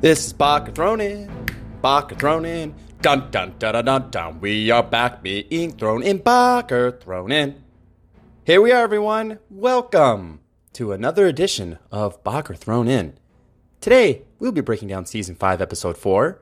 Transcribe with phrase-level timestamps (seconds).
[0.00, 1.28] This is Baka thrown in,
[1.82, 4.40] Baka thrown in, dun dun dun dun dun dun.
[4.40, 7.64] We are back being thrown in, Baka thrown in.
[8.44, 9.40] Here we are, everyone.
[9.50, 10.38] Welcome
[10.74, 13.14] to another edition of Baka thrown in.
[13.80, 16.40] Today we'll be breaking down season five, episode four,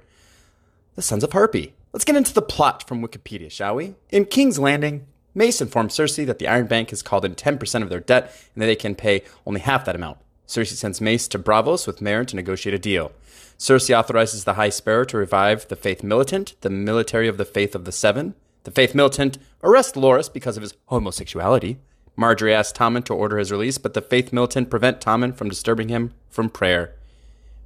[0.94, 1.72] The Sons of Harpy.
[1.94, 3.94] Let's get into the plot from Wikipedia, shall we?
[4.10, 7.88] In King's Landing, Mace informs Cersei that the Iron Bank has called in 10% of
[7.88, 10.18] their debt and that they can pay only half that amount.
[10.46, 13.12] Cersei sends Mace to Braavos with Meryn to negotiate a deal.
[13.58, 17.74] Cersei authorizes the High Sparrow to revive the Faith Militant, the military of the Faith
[17.74, 18.34] of the Seven.
[18.64, 21.78] The Faith Militant arrest Loras because of his homosexuality.
[22.18, 25.88] Margaery asks Tommen to order his release, but the Faith Militant prevent Tommen from disturbing
[25.88, 26.94] him from prayer.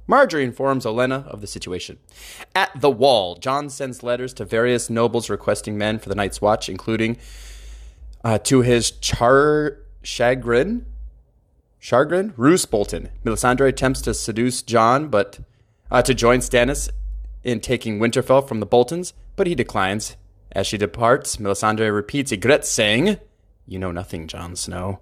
[0.07, 1.97] Marjorie informs Olenna of the situation.
[2.53, 6.67] At the wall, Jon sends letters to various nobles requesting men for the Night's Watch,
[6.67, 7.17] including
[8.23, 10.85] uh, to his char chagrin,
[11.81, 13.09] chagrin, Roose Bolton.
[13.25, 15.39] Melisandre attempts to seduce Jon, but
[15.89, 16.89] uh, to join Stannis
[17.43, 20.15] in taking Winterfell from the Boltons, but he declines.
[20.53, 23.17] As she departs, Melisandre repeats Ygritte, saying,
[23.65, 24.99] "You know nothing, Jon Snow."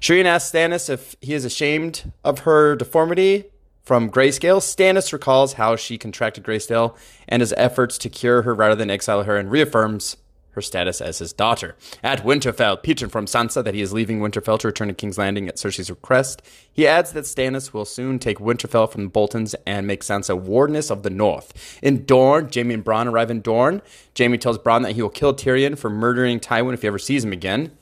[0.00, 3.44] Shireen asks Stannis if he is ashamed of her deformity
[3.82, 4.60] from grayscale.
[4.60, 6.96] Stannis recalls how she contracted grayscale
[7.28, 10.16] and his efforts to cure her rather than exile her, and reaffirms
[10.54, 11.76] her status as his daughter.
[12.02, 15.48] At Winterfell, Petyr informs Sansa that he is leaving Winterfell to return to King's Landing
[15.48, 16.42] at Cersei's request.
[16.72, 20.90] He adds that Stannis will soon take Winterfell from the Boltons and make Sansa Wardeness
[20.90, 21.78] of the North.
[21.82, 23.82] In Dorne, Jaime and Bronn arrive in Dorne.
[24.16, 27.24] Jaime tells Bronn that he will kill Tyrion for murdering Tywin if he ever sees
[27.24, 27.76] him again.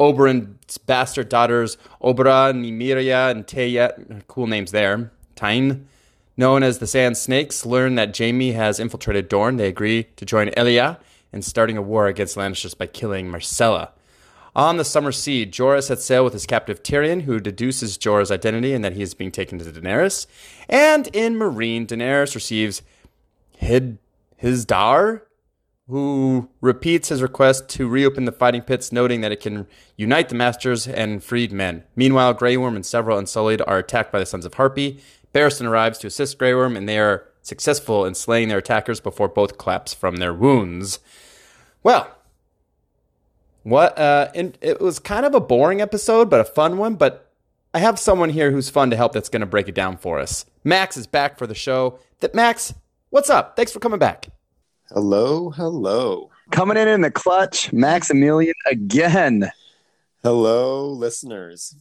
[0.00, 5.86] Oberyn's bastard daughters, Obara, Nymeria, and Teia, cool names there, Tyne,
[6.38, 9.58] known as the Sand Snakes, learn that Jaime has infiltrated Dorne.
[9.58, 10.98] They agree to join Elia
[11.32, 13.90] in starting a war against Lannisters by killing Myrcella.
[14.56, 18.72] On the summer sea, Jorah sets sail with his captive Tyrion, who deduces Jorah's identity
[18.74, 20.26] and that he is being taken to Daenerys.
[20.68, 22.82] And in Meereen, Daenerys receives
[23.56, 23.98] Hid
[24.42, 25.22] Hizdar,
[25.88, 29.66] who repeats his request to reopen the fighting pits, noting that it can
[29.96, 31.84] unite the masters and freed men.
[31.94, 35.00] Meanwhile, Grey Worm and several Unsullied are attacked by the Sons of Harpy.
[35.34, 39.28] Barristan arrives to assist Grey Worm, and they are successful in slaying their attackers before
[39.28, 40.98] both collapse from their wounds.
[41.82, 42.10] Well,
[43.62, 43.98] what?
[43.98, 46.94] Uh, it was kind of a boring episode, but a fun one.
[46.94, 47.30] But
[47.74, 49.12] I have someone here who's fun to help.
[49.12, 50.46] That's going to break it down for us.
[50.64, 51.98] Max is back for the show.
[52.20, 52.74] That Max,
[53.10, 53.56] what's up?
[53.56, 54.28] Thanks for coming back.
[54.88, 56.30] Hello, hello.
[56.50, 59.50] Coming in in the clutch, Maximilian again.
[60.22, 61.76] Hello, listeners.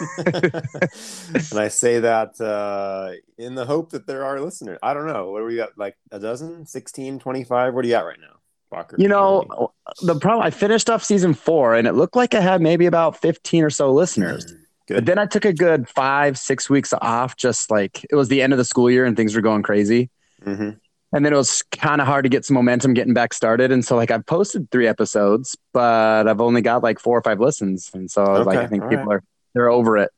[0.18, 4.78] and I say that uh, in the hope that there are listeners.
[4.82, 5.30] I don't know.
[5.30, 5.76] What do we got?
[5.76, 7.74] Like a dozen, 16, 25?
[7.74, 8.36] What are you at right now?
[8.70, 9.72] Walker, you know,
[10.02, 13.16] the problem, I finished off season four and it looked like I had maybe about
[13.16, 14.44] 15 or so listeners.
[14.44, 14.94] Mm, good.
[14.94, 18.42] But then I took a good five, six weeks off, just like it was the
[18.42, 20.10] end of the school year and things were going crazy.
[20.44, 20.70] Mm-hmm.
[21.10, 23.72] And then it was kind of hard to get some momentum getting back started.
[23.72, 27.40] And so, like, I've posted three episodes, but I've only got like four or five
[27.40, 27.90] listens.
[27.94, 29.16] And so, okay, like, I think people right.
[29.16, 29.22] are
[29.58, 30.12] they're over it.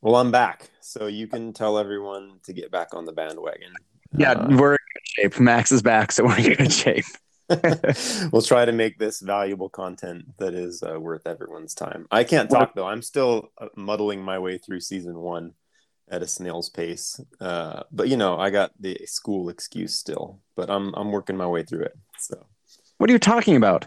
[0.00, 3.72] Well, I'm back, so you can tell everyone to get back on the bandwagon.
[4.16, 5.40] Yeah, uh, we're in good shape.
[5.40, 7.04] Max is back, so we're in good shape.
[8.32, 12.06] we'll try to make this valuable content that is uh, worth everyone's time.
[12.10, 12.86] I can't talk though.
[12.86, 15.54] I'm still uh, muddling my way through season one
[16.08, 17.20] at a snail's pace.
[17.40, 21.46] Uh, but you know, I got the school excuse still, but I'm I'm working my
[21.46, 21.96] way through it.
[22.18, 22.44] So,
[22.98, 23.86] what are you talking about?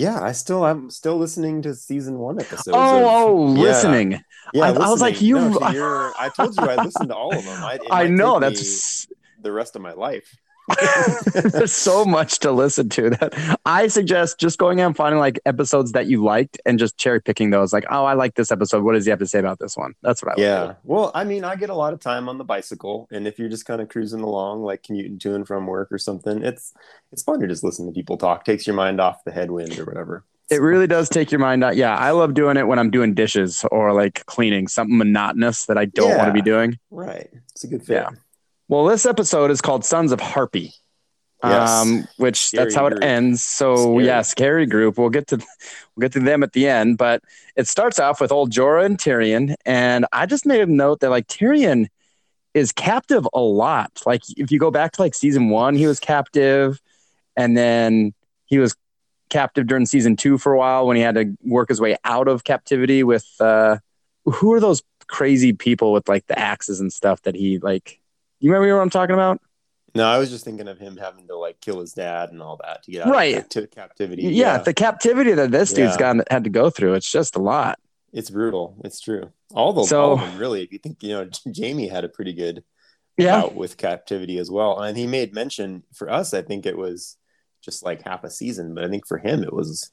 [0.00, 2.68] Yeah, I still I'm still listening to season one episodes.
[2.72, 3.62] Oh, of, oh, yeah.
[3.62, 4.10] listening.
[4.54, 4.86] Yeah, I, listening.
[4.86, 5.34] I was like, you.
[5.34, 5.58] No,
[6.18, 7.62] I told you I listened to all of them.
[7.62, 9.06] I, I know that's
[9.42, 10.34] the rest of my life.
[11.34, 15.40] There's so much to listen to that I suggest just going out and finding like
[15.44, 17.72] episodes that you liked and just cherry picking those.
[17.72, 18.84] Like, oh, I like this episode.
[18.84, 19.94] What does he have to say about this one?
[20.02, 20.74] That's what I Yeah.
[20.84, 23.48] Well, I mean, I get a lot of time on the bicycle, and if you're
[23.48, 26.72] just kind of cruising along, like commuting to and from work or something, it's
[27.12, 28.44] it's fun to just listen to people talk.
[28.44, 30.24] Takes your mind off the headwind or whatever.
[30.50, 31.76] It really does take your mind out.
[31.76, 35.78] Yeah, I love doing it when I'm doing dishes or like cleaning something monotonous that
[35.78, 36.76] I don't yeah, want to be doing.
[36.90, 37.30] Right.
[37.52, 37.98] It's a good thing.
[37.98, 38.10] Yeah.
[38.70, 40.72] Well, this episode is called Sons of Harpy.
[41.42, 41.70] Yes.
[41.70, 43.02] Um, which scary that's how group.
[43.02, 43.44] it ends.
[43.44, 44.06] So scary.
[44.06, 44.96] yeah, scary group.
[44.96, 47.20] We'll get to we'll get to them at the end, but
[47.56, 51.10] it starts off with old Jorah and Tyrion, and I just made a note that
[51.10, 51.88] like Tyrion
[52.54, 54.02] is captive a lot.
[54.06, 56.80] Like if you go back to like season one, he was captive,
[57.36, 58.14] and then
[58.44, 58.76] he was
[59.30, 62.28] captive during season two for a while when he had to work his way out
[62.28, 63.78] of captivity with uh,
[64.26, 67.99] who are those crazy people with like the axes and stuff that he like
[68.40, 69.40] you remember what I'm talking about?
[69.94, 72.60] No, I was just thinking of him having to like kill his dad and all
[72.62, 73.38] that to get out right.
[73.38, 74.22] of to captivity.
[74.22, 76.14] Yeah, yeah, the captivity that this dude's yeah.
[76.14, 76.94] got had to go through.
[76.94, 77.78] It's just a lot.
[78.12, 78.76] It's brutal.
[78.84, 79.32] It's true.
[79.52, 80.62] All the so, all them, really.
[80.62, 82.62] If you think you know, Jaime had a pretty good
[83.16, 83.36] yeah.
[83.36, 84.80] out with captivity as well.
[84.80, 87.16] And he made mention for us, I think it was
[87.62, 89.90] just like half a season, but I think for him it was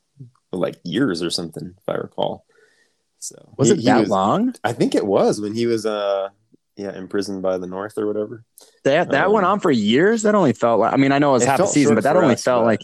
[0.52, 2.46] like years or something, if I recall.
[3.20, 4.54] So was he, it that was, long?
[4.64, 6.30] I think it was when he was uh
[6.78, 8.44] yeah imprisoned by the North or whatever.
[8.84, 10.24] That that um, went on for years.
[10.24, 12.04] That only felt like I mean I know it was it half a season, but
[12.04, 12.82] that only us, felt like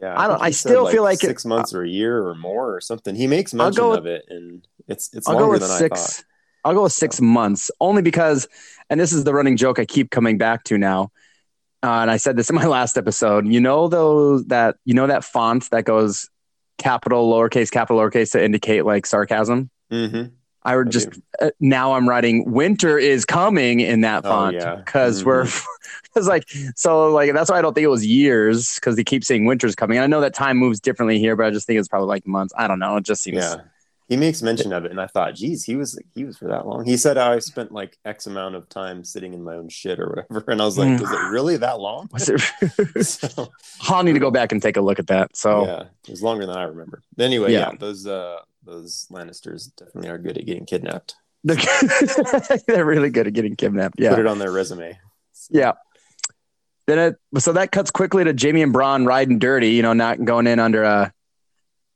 [0.00, 0.18] yeah.
[0.18, 0.40] I don't.
[0.40, 2.80] I, I still like feel like six it, months or a year or more or
[2.80, 3.14] something.
[3.14, 6.24] He makes mention with, of it, and it's it's I'll longer than six, I thought.
[6.64, 8.48] I'll go with six months, only because,
[8.90, 11.10] and this is the running joke I keep coming back to now.
[11.82, 13.46] Uh, and I said this in my last episode.
[13.46, 16.28] You know those that you know that font that goes
[16.76, 19.70] capital lowercase capital lowercase to indicate like sarcasm.
[19.90, 20.34] Mm-hmm.
[20.72, 21.08] I would just
[21.40, 24.76] uh, now I'm writing winter is coming in that Oh, font yeah.
[24.76, 25.26] because Mhm.
[25.26, 25.44] we're
[26.04, 26.44] because like
[26.76, 29.74] so like that's why I don't think it was years because they keep saying winter's
[29.74, 29.96] coming.
[29.98, 32.26] And I know that time moves differently here, but I just think it's probably like
[32.26, 32.52] months.
[32.56, 32.96] I don't know.
[32.96, 33.56] It just seems Yeah.
[34.08, 36.66] He makes mention of it, and I thought, geez, he was he was for that
[36.66, 36.86] long.
[36.86, 40.08] He said I spent like X amount of time sitting in my own shit or
[40.08, 41.00] whatever, and I was like, Mm.
[41.02, 42.08] was it really that long?
[42.10, 42.40] was it.
[43.04, 45.36] so, I'll need to go back and take a look at that.
[45.36, 47.02] So yeah, it was longer than I remember.
[47.18, 47.68] Anyway, Yeah.
[47.72, 48.38] yeah, those uh
[48.68, 51.14] those Lannisters definitely are good at getting kidnapped.
[51.44, 53.98] they're really good at getting kidnapped.
[53.98, 54.10] Yeah.
[54.10, 54.98] Put it on their resume.
[55.50, 55.72] yeah.
[56.86, 56.98] Then
[57.34, 59.70] it so that cuts quickly to Jaime and Bronn riding dirty.
[59.70, 61.12] You know, not going in under a,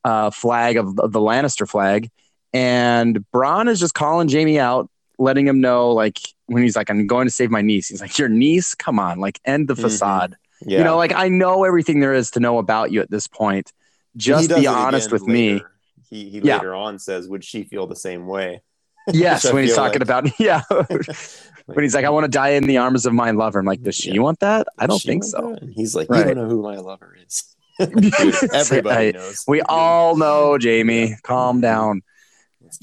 [0.05, 2.11] a flag of, of the Lannister flag,
[2.53, 7.07] and Bronn is just calling Jaime out, letting him know like when he's like, "I'm
[7.07, 8.75] going to save my niece." He's like, "Your niece?
[8.75, 9.81] Come on, like end the Mhm.
[9.81, 13.11] facade." Yeah, You know, like I know everything there is to know about you at
[13.11, 13.73] this point.
[14.17, 15.63] Just be honest with me.
[16.13, 16.57] He he Yeah.
[16.59, 18.61] later on says, "Would she feel the same way?"
[19.13, 20.61] Yes, when he's talking like- about yeah,
[21.67, 23.83] when he's like, "I want to die in the arms of my lover." I'm like,
[23.83, 24.21] "Does she Yeah.
[24.21, 25.57] want that?" I don't think so.
[25.75, 26.27] he's like, Right.
[26.27, 27.45] "You don't know who my lover is."
[27.79, 29.45] Dude, everybody I- knows.
[29.49, 31.17] We all know, Jaime.
[31.25, 32.03] Calm down.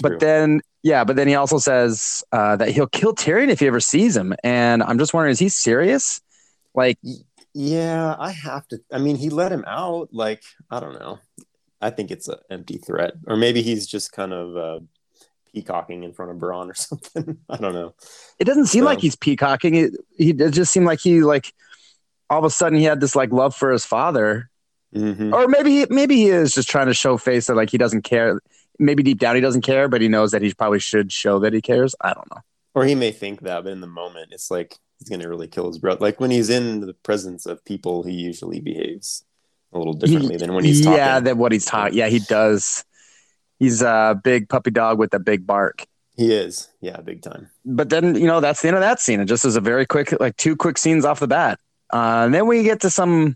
[0.02, 3.68] But then, yeah, but then he also says uh, that he'll kill Tyrion if he
[3.68, 4.34] ever sees him.
[4.44, 6.20] And I'm just wondering, is he serious?
[6.76, 6.98] Like,
[7.54, 8.80] Yeah, I have to.
[8.92, 10.10] I mean, he let him out.
[10.12, 11.20] Like, I don't know.
[11.82, 14.80] I think it's an empty threat, or maybe he's just kind of uh,
[15.54, 17.38] peacocking in front of Bronn or something.
[17.50, 17.94] I don't know.
[18.40, 19.76] it doesn't seem So- like he's peacocking.
[19.76, 21.54] It, he it just seemed like he like
[22.30, 24.50] all of a sudden he had this like love for his father,
[24.96, 25.34] Mhm.
[25.34, 28.04] or maybe he, maybe he is just trying to show face that like he doesn't
[28.04, 28.40] care.
[28.82, 31.54] Maybe deep down he doesn't care, but he knows that he probably should show that
[31.54, 31.96] he cares.
[32.02, 32.42] I don't know.
[32.76, 35.48] Or he may think that, but in the moment, it's like he's going to really
[35.48, 36.00] kill his brother.
[36.00, 39.24] Like when he's in the presence of people, he usually behaves
[39.74, 40.98] a little differently than when he's talking.
[40.98, 41.98] yeah, that what he's talking.
[41.98, 42.84] Yeah, he does.
[43.60, 45.86] He's a big puppy dog with a big bark.
[46.16, 46.70] he is.
[46.82, 47.50] Yeah, big time.
[47.66, 49.20] But then you know that's the end of that scene.
[49.20, 51.60] It just is a very quick, like two quick scenes off the bat.
[51.92, 53.36] Uh, and then we get to some,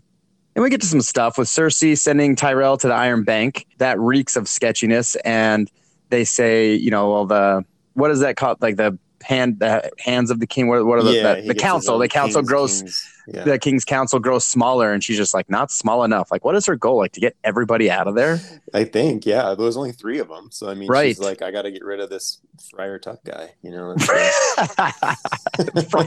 [0.54, 3.66] and we get to some stuff with Cersei sending Tyrell to the Iron Bank.
[3.78, 5.14] That reeks of sketchiness.
[5.24, 5.70] And
[6.10, 7.64] they say, you know, well, the
[7.94, 8.60] what is that called?
[8.62, 10.68] Like the hand, the hands of the king.
[10.68, 11.98] What, what are the, yeah, the, the council?
[11.98, 12.80] The council king's- grows.
[12.80, 13.44] king's- yeah.
[13.44, 16.30] The king's council grows smaller, and she's just like not small enough.
[16.30, 16.98] Like, what is her goal?
[16.98, 18.38] Like to get everybody out of there?
[18.72, 20.48] I think, yeah, there was only three of them.
[20.50, 21.08] So I mean, Right.
[21.16, 22.40] she's like, I got to get rid of this
[22.70, 23.94] Friar Tuck guy, you know,
[25.90, 26.06] Friar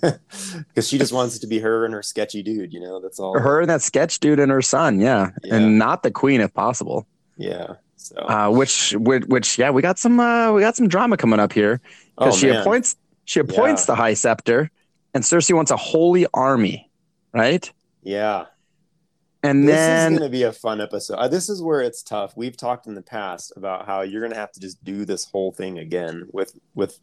[0.00, 3.00] because she just wants it to be her and her sketchy dude, you know.
[3.00, 3.38] That's all.
[3.38, 5.56] her and that sketch dude and her son, yeah, Yeah.
[5.56, 7.06] and not the queen if possible.
[7.36, 7.74] yeah.
[7.98, 11.40] So, Uh, which, which, which, yeah, we got some, uh, we got some drama coming
[11.40, 11.80] up here
[12.18, 13.86] oh because she man, appoints, she appoints Yeah.
[13.86, 14.70] the high scepter,
[15.16, 16.90] and Cersei wants a holy army,
[17.32, 17.72] right?
[18.02, 18.44] yeah,
[19.42, 21.14] And this then, is going to be a fun episode.
[21.14, 22.36] Uh, this is where it's tough.
[22.36, 25.24] We've talked in the past about how you're going to have to just do this
[25.24, 26.98] whole thing again with with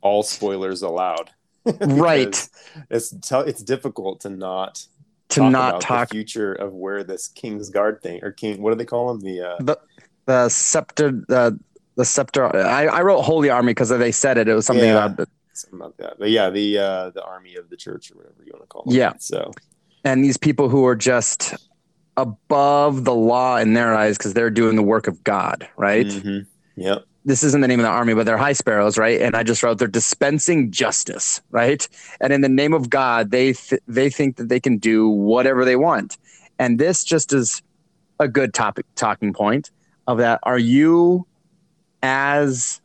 [0.00, 1.30] all spoilers allowed.
[1.80, 2.48] Right.
[2.88, 4.86] It's tou- it's difficult to not
[5.30, 8.62] to talk not about talk the future of where this King's Guard thing or King.
[8.62, 9.20] What do they call him?
[9.20, 9.74] The uh,
[10.24, 11.58] the scepter, the
[11.96, 12.56] the scepter.
[12.56, 14.48] I, I wrote holy army because they said it.
[14.48, 15.06] It was something Yeah.
[15.06, 16.18] about, something about that.
[16.18, 18.84] But yeah, the uh, the army of the church or whatever you want to call
[18.86, 18.94] it.
[18.94, 19.12] Yeah.
[19.18, 19.52] So
[20.04, 21.54] and these people who are just
[22.16, 26.06] above the law in their eyes because they're doing the work of God, right?
[26.06, 26.46] mhm.
[26.76, 27.04] Yep.
[27.24, 29.20] this isn't the name of the army, but they're high sparrows, right?
[29.20, 31.86] And I just wrote they're dispensing justice, right?
[32.20, 35.64] And in the name of God, they th- they think that they can do whatever
[35.64, 36.16] they want,
[36.58, 37.62] and this just is
[38.20, 39.70] a good topic talking point
[40.06, 40.40] of that.
[40.44, 41.26] Are you
[42.02, 42.80] as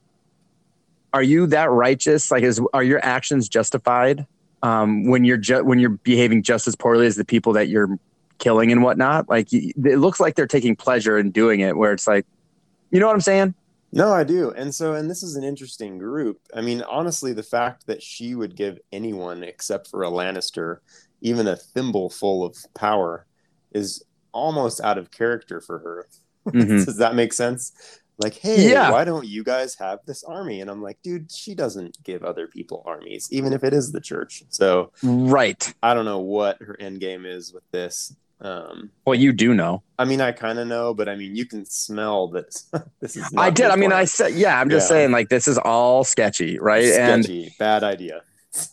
[1.13, 2.31] are you that righteous?
[2.31, 4.25] Like, is are your actions justified
[4.63, 7.97] um, when you're ju- when you're behaving just as poorly as the people that you're
[8.39, 9.29] killing and whatnot?
[9.29, 12.25] Like, it looks like they're taking pleasure in doing it, where it's like,
[12.91, 13.53] you know what I'm saying?
[13.91, 14.49] No, I do.
[14.51, 16.39] And so, and this is an interesting group.
[16.55, 20.77] I mean, honestly, the fact that she would give anyone except for a Lannister
[21.21, 23.25] even a thimble full of power
[23.71, 26.07] is almost out of character for her.
[26.45, 26.83] Mhm.
[26.83, 27.71] Does that make sense?
[28.17, 28.91] Like, hey, yeah.
[28.91, 30.61] why don't you guys have this army?
[30.61, 34.01] And I'm like, dude, she doesn't give other people armies, even if it is the
[34.01, 34.43] church.
[34.49, 35.73] So, right.
[35.81, 38.15] I don't know what her end game is with this.
[38.39, 39.83] Um, well, you do know.
[39.97, 42.53] I mean, I kind of know, but I mean, you can smell that
[42.99, 43.33] this is.
[43.37, 43.67] I did.
[43.67, 44.59] I mean, I said, yeah.
[44.59, 44.95] I'm just yeah.
[44.95, 46.85] saying, like, this is all sketchy, right?
[46.85, 48.21] Sketchy, and, bad idea.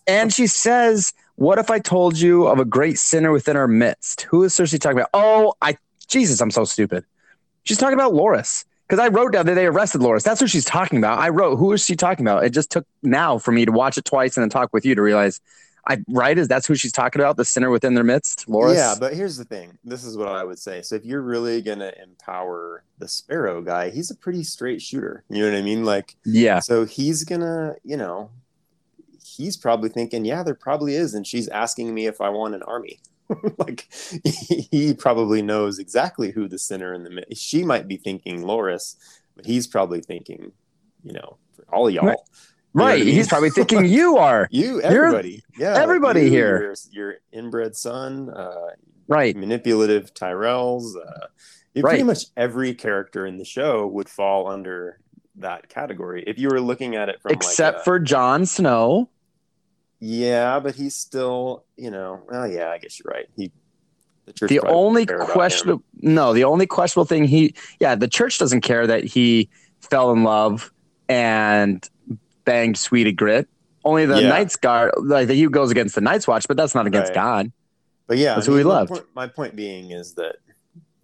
[0.06, 4.22] and she says, "What if I told you of a great sinner within our midst?
[4.22, 5.10] Who is Cersei talking about?
[5.14, 5.76] Oh, I
[6.08, 7.04] Jesus, I'm so stupid.
[7.62, 10.24] She's talking about Loras." Because I wrote down that they arrested Loras.
[10.24, 11.20] That's what she's talking about.
[11.20, 12.44] I wrote, who is she talking about?
[12.44, 14.96] It just took now for me to watch it twice and then talk with you
[14.96, 15.40] to realize,
[15.86, 18.74] I right is that's who she's talking about, the sinner within their midst, Loras.
[18.74, 19.78] Yeah, but here's the thing.
[19.84, 20.82] This is what I would say.
[20.82, 25.22] So if you're really gonna empower the Sparrow guy, he's a pretty straight shooter.
[25.28, 25.84] You know what I mean?
[25.84, 26.58] Like, yeah.
[26.58, 28.30] So he's gonna, you know,
[29.24, 32.64] he's probably thinking, yeah, there probably is, and she's asking me if I want an
[32.64, 32.98] army.
[33.58, 38.96] like he probably knows exactly who the sinner in the she might be thinking Loras,
[39.36, 40.52] but he's probably thinking,
[41.02, 41.36] you know,
[41.72, 42.06] all y'all.
[42.06, 42.18] Right.
[42.74, 43.02] right.
[43.02, 44.48] He's probably thinking you are.
[44.50, 45.42] you, everybody.
[45.56, 45.80] You're, yeah.
[45.80, 46.60] Everybody you, here.
[46.60, 48.70] Your, your, inbred son, uh,
[49.08, 49.36] right.
[49.36, 50.96] Manipulative Tyrells.
[50.96, 51.26] Uh,
[51.76, 51.82] right.
[51.82, 54.98] Pretty much every character in the show would fall under
[55.36, 56.24] that category.
[56.26, 59.08] If you were looking at it from except like a, for Jon Snow.
[60.00, 63.28] Yeah, but he's still, you know, well, yeah, I guess you're right.
[63.36, 63.52] He
[64.38, 68.86] the, the only questionable no, the only questionable thing he yeah, the church doesn't care
[68.86, 69.48] that he
[69.80, 70.72] fell in love
[71.08, 71.88] and
[72.44, 73.48] banged Sweetie Grit.
[73.84, 74.28] Only the yeah.
[74.28, 77.14] Night's Guard like the he goes against the Night's Watch, but that's not against right.
[77.14, 77.52] God.
[78.06, 78.90] But yeah, that's I mean, who he loved.
[78.90, 80.36] Point, my point being is that,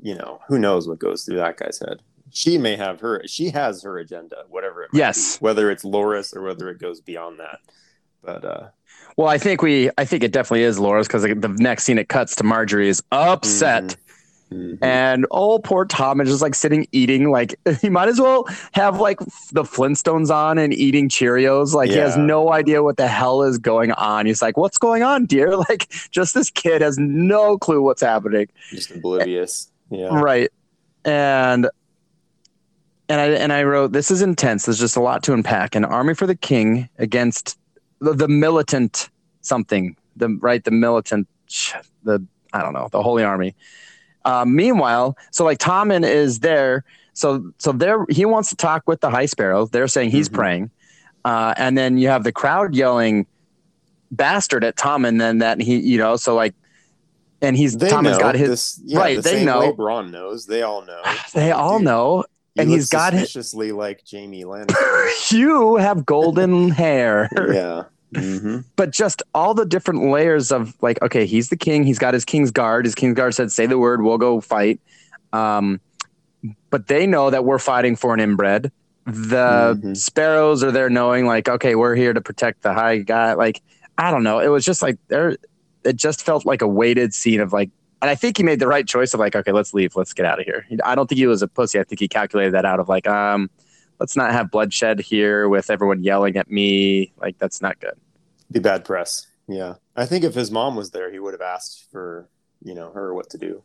[0.01, 2.03] you know, who knows what goes through that guy's head.
[2.31, 5.39] She may have her she has her agenda, whatever it yes.
[5.39, 7.61] Be, whether it's Loras or whether it goes beyond that.
[8.23, 8.69] But uh
[9.17, 12.09] well, I think we, I think it definitely is Loras because the next scene it
[12.09, 13.85] cuts to Margaery is upset.
[13.85, 14.01] Mm-hmm.
[14.53, 14.85] Mm-hmm.
[14.85, 17.31] And oh, poor Tom is just like sitting eating.
[17.31, 19.19] Like he might as well have like
[19.51, 21.73] the Flintstones on and eating Cheerios.
[21.75, 21.95] Like yeah.
[21.95, 24.27] he has no idea what the hell is going on.
[24.27, 28.49] He's like, "What's going on, dear?" Like just this kid has no clue what's happening.
[28.71, 29.69] Just oblivious.
[29.91, 30.17] Yeah.
[30.21, 30.53] Right.
[31.05, 31.69] And
[33.09, 34.67] and I and I wrote, "This is intense.
[34.67, 35.75] There's just a lot to unpack.
[35.75, 37.59] An army for the king against
[38.07, 39.11] the, the militant
[39.41, 41.29] something, the right, the militant,
[42.05, 43.55] the I don't know, the Holy Army.
[44.25, 49.01] Uh, meanwhile, so like Tommen is there, so so there he wants to talk with
[49.01, 49.67] the High Sparrow.
[49.67, 50.37] They're saying he's mm-hmm.
[50.37, 50.71] praying,
[51.25, 53.27] uh, and then you have the crowd yelling
[54.11, 55.19] "bastard" at Tommen.
[55.19, 56.55] Then that he, you know, so like,
[57.43, 59.17] and he's they Tommen's got his this, yeah, right.
[59.17, 59.73] The they know.
[59.73, 60.47] Bronn knows.
[60.47, 61.03] They all know.
[61.35, 61.87] they all Dude.
[61.87, 62.25] know
[62.59, 65.31] and he's got suspiciously like Jaime Lannister.
[65.33, 67.29] you have golden hair.
[67.53, 67.85] Yeah.
[68.17, 68.59] Mm-hmm.
[68.77, 71.85] But just all the different layers of like, okay, he's the king.
[71.85, 72.85] He's got his king's guard.
[72.85, 74.81] His king's guard said, "Say the word, we'll go fight."
[75.33, 75.81] Um,
[76.71, 78.73] but they know that we're fighting for an inbred.
[79.05, 79.95] The mm-hmm.
[79.95, 83.35] sparrows are there, knowing like, okay, we're here to protect the high guy.
[83.35, 83.63] Like,
[83.99, 84.41] I don't know.
[84.41, 85.37] It was just like there.
[85.85, 87.71] It just felt like a weighted scene of like
[88.03, 90.27] and I think he made the right choice of like, okay, let's leave, let's get
[90.27, 90.67] out of here.
[90.85, 91.81] I don't think he was a pussy.
[91.81, 93.51] I think he calculated that out of like, um,
[93.99, 97.13] let's not have bloodshed here with everyone yelling at me.
[97.21, 97.99] Like that's not good.
[98.51, 99.27] Be bad press.
[99.49, 102.29] Yeah, I think if his mom was there, he would have asked for
[102.63, 103.63] you know her what to do.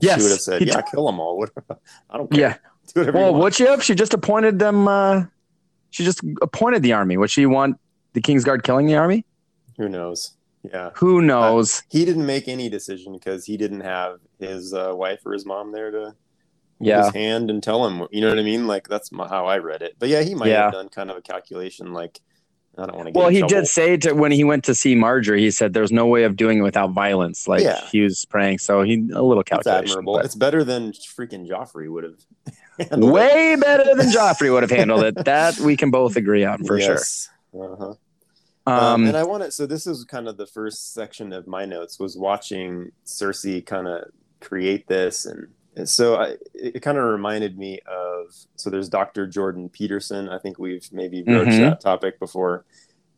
[0.00, 1.46] Yes, she would have said, "Yeah, kill them all."
[2.10, 2.40] I don't care.
[2.40, 2.56] Yeah.
[2.94, 3.82] Do well, would she have?
[3.82, 4.86] She just appointed them.
[4.86, 5.24] Uh,
[5.90, 7.16] she just appointed the army.
[7.16, 7.78] Would she want
[8.12, 9.24] the King's Guard killing the army?
[9.78, 10.32] Who knows?
[10.62, 10.90] Yeah.
[10.96, 11.78] Who knows?
[11.78, 15.44] Uh, he didn't make any decision because he didn't have his uh, wife or his
[15.44, 16.14] mom there to
[16.80, 17.04] yeah.
[17.04, 18.06] his hand and tell him.
[18.10, 18.66] You know what I mean?
[18.66, 19.96] Like that's my, how I read it.
[19.98, 20.64] But yeah, he might yeah.
[20.64, 21.92] have done kind of a calculation.
[21.92, 22.20] Like
[22.76, 23.18] I don't want to.
[23.18, 23.54] Well, he trouble.
[23.54, 26.36] did say to when he went to see Marjorie, he said there's no way of
[26.36, 27.46] doing it without violence.
[27.46, 27.84] Like yeah.
[27.86, 29.84] he was praying, so he a little calculation.
[29.84, 30.14] It's admirable.
[30.14, 30.24] But.
[30.24, 32.18] It's better than freaking Joffrey would have.
[32.98, 33.60] Way it.
[33.60, 35.24] better than Joffrey would have handled it.
[35.24, 37.30] That we can both agree on for yes.
[37.52, 37.72] sure.
[37.72, 37.94] Uh-huh.
[38.66, 41.66] Um, um, and I wanted so this is kind of the first section of my
[41.66, 44.04] notes was watching Cersei kind of
[44.40, 45.48] create this and
[45.84, 49.26] so I, it kind of reminded me of so there's Dr.
[49.26, 51.70] Jordan Peterson I think we've maybe broached mm-hmm.
[51.70, 52.64] that topic before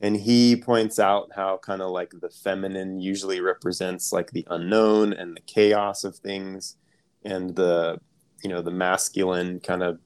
[0.01, 5.13] and he points out how kind of like the feminine usually represents like the unknown
[5.13, 6.77] and the chaos of things
[7.25, 8.01] and the
[8.43, 9.99] you know the masculine kind of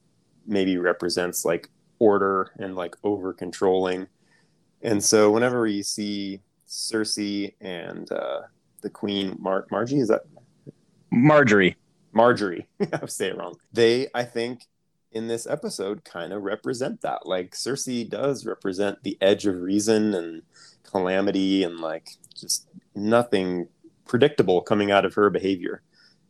[0.45, 4.07] maybe represents like order and like over controlling
[4.81, 8.41] and so whenever you see Cersei and uh,
[8.81, 10.21] the Queen Mar- Margie, is that
[11.11, 11.75] Marjorie?
[12.13, 13.55] Marjorie, I say it wrong.
[13.73, 14.63] They, I think,
[15.11, 17.25] in this episode, kind of represent that.
[17.25, 20.41] Like Cersei does represent the edge of reason and
[20.83, 23.67] calamity, and like just nothing
[24.05, 25.81] predictable coming out of her behavior.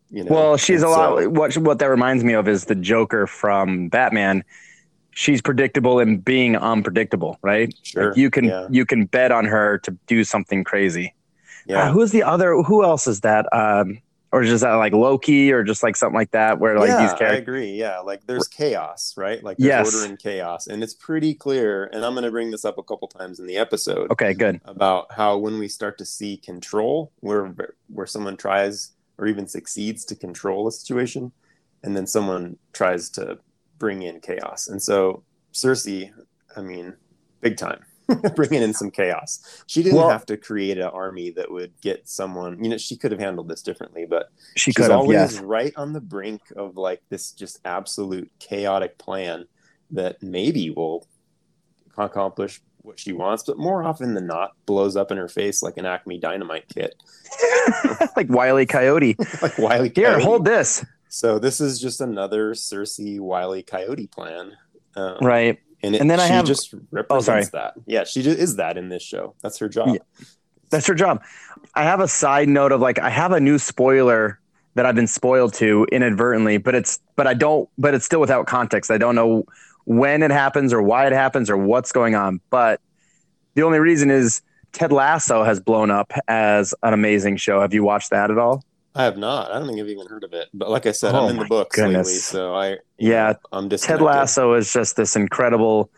[0.10, 0.32] You know?
[0.32, 1.32] Well, she's and a so, lot.
[1.32, 4.44] What what that reminds me of is the Joker from Batman.
[5.14, 7.74] She's predictable in being unpredictable, right?
[7.84, 8.10] Sure.
[8.10, 8.68] Like you can yeah.
[8.70, 11.14] you can bet on her to do something crazy.
[11.66, 11.90] Yeah.
[11.90, 12.56] Uh, who's the other?
[12.62, 13.52] Who else is that?
[13.54, 17.02] Um, or just that like Loki or just like something like that where like yeah,
[17.02, 17.32] these characters.
[17.32, 17.72] I agree.
[17.72, 19.44] Yeah, like there's chaos, right?
[19.44, 19.94] Like yes.
[19.94, 21.86] order and chaos, and it's pretty clear.
[21.86, 24.10] And I'm going to bring this up a couple times in the episode.
[24.12, 24.62] Okay, good.
[24.66, 27.54] About how when we start to see control, where
[27.88, 31.32] where someone tries or even succeeds to control a situation,
[31.84, 33.40] and then someone tries to
[33.78, 34.68] bring in chaos.
[34.68, 35.24] And so
[35.54, 36.12] Cersei,
[36.56, 36.96] I mean,
[37.42, 37.84] big time.
[38.36, 39.64] bringing in some chaos.
[39.68, 42.64] She didn't well, have to create an army that would get someone.
[42.64, 45.40] You know, she could have handled this differently, but she she's could always yes.
[45.40, 49.46] right on the brink of like this just absolute chaotic plan
[49.92, 51.08] that maybe will
[51.98, 55.78] accomplish what she wants, but more often than not, blows up in her face like
[55.78, 56.96] an Acme Dynamite kit,
[58.16, 59.16] like Wiley Coyote.
[59.42, 59.92] like Wiley.
[59.94, 60.84] Here, hold this.
[61.10, 64.54] So this is just another Cersei Wiley Coyote plan.
[64.96, 67.74] Um, right and, it, and then I have just oh, represents oh, that.
[67.86, 69.36] Yeah, she just is that in this show.
[69.42, 69.90] That's her job.
[69.90, 70.26] Yeah,
[70.70, 71.24] that's her job.
[71.76, 74.40] I have a side note of like I have a new spoiler
[74.76, 78.48] that I've been spoiled to inadvertently, but it's but I don't but it's still without
[78.48, 78.92] context.
[78.92, 79.46] I don't know
[79.86, 82.40] when it happens or why it happens or what's going on.
[82.50, 82.80] But
[83.56, 87.60] the only reason is Ted Lasso has blown up as an amazing show.
[87.62, 88.64] Have you watched that at all?
[88.94, 89.52] I have not.
[89.52, 90.50] I don't think I've even heard of it.
[90.54, 92.08] But like I said, oh I'm in the books goodness.
[92.08, 95.90] lately, so I yeah, know, I'm just Ted Lasso is just this incredible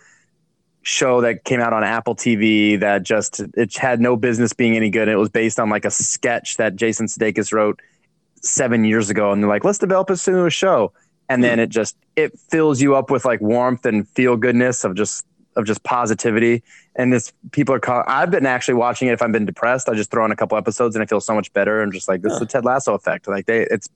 [0.84, 4.90] show that came out on Apple TV that just it had no business being any
[4.90, 5.08] good.
[5.08, 7.80] It was based on like a sketch that Jason Sudeikis wrote
[8.42, 10.94] seven years ago, and they're like, let's develop this into a show,
[11.30, 14.94] and then it just it fills you up with like warmth and feel goodness of
[14.94, 16.64] just of just positivity.
[16.96, 18.06] And this people are calling.
[18.08, 19.14] I've been actually watching it.
[19.14, 21.34] If I've been depressed, I just throw on a couple episodes and I feel so
[21.34, 21.82] much better.
[21.82, 22.36] I'm just like, this yeah.
[22.36, 23.28] is the Ted Lasso effect.
[23.28, 23.90] Like they, it's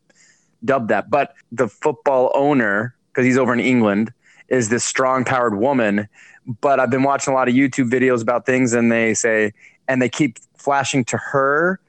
[0.63, 1.09] dubbed that.
[1.09, 4.11] But the football owner, because he's over in England,
[4.47, 6.07] is this strong powered woman.
[6.61, 9.51] But I've been watching a lot of YouTube videos about things, and they say,
[9.87, 11.79] and they keep flashing to her.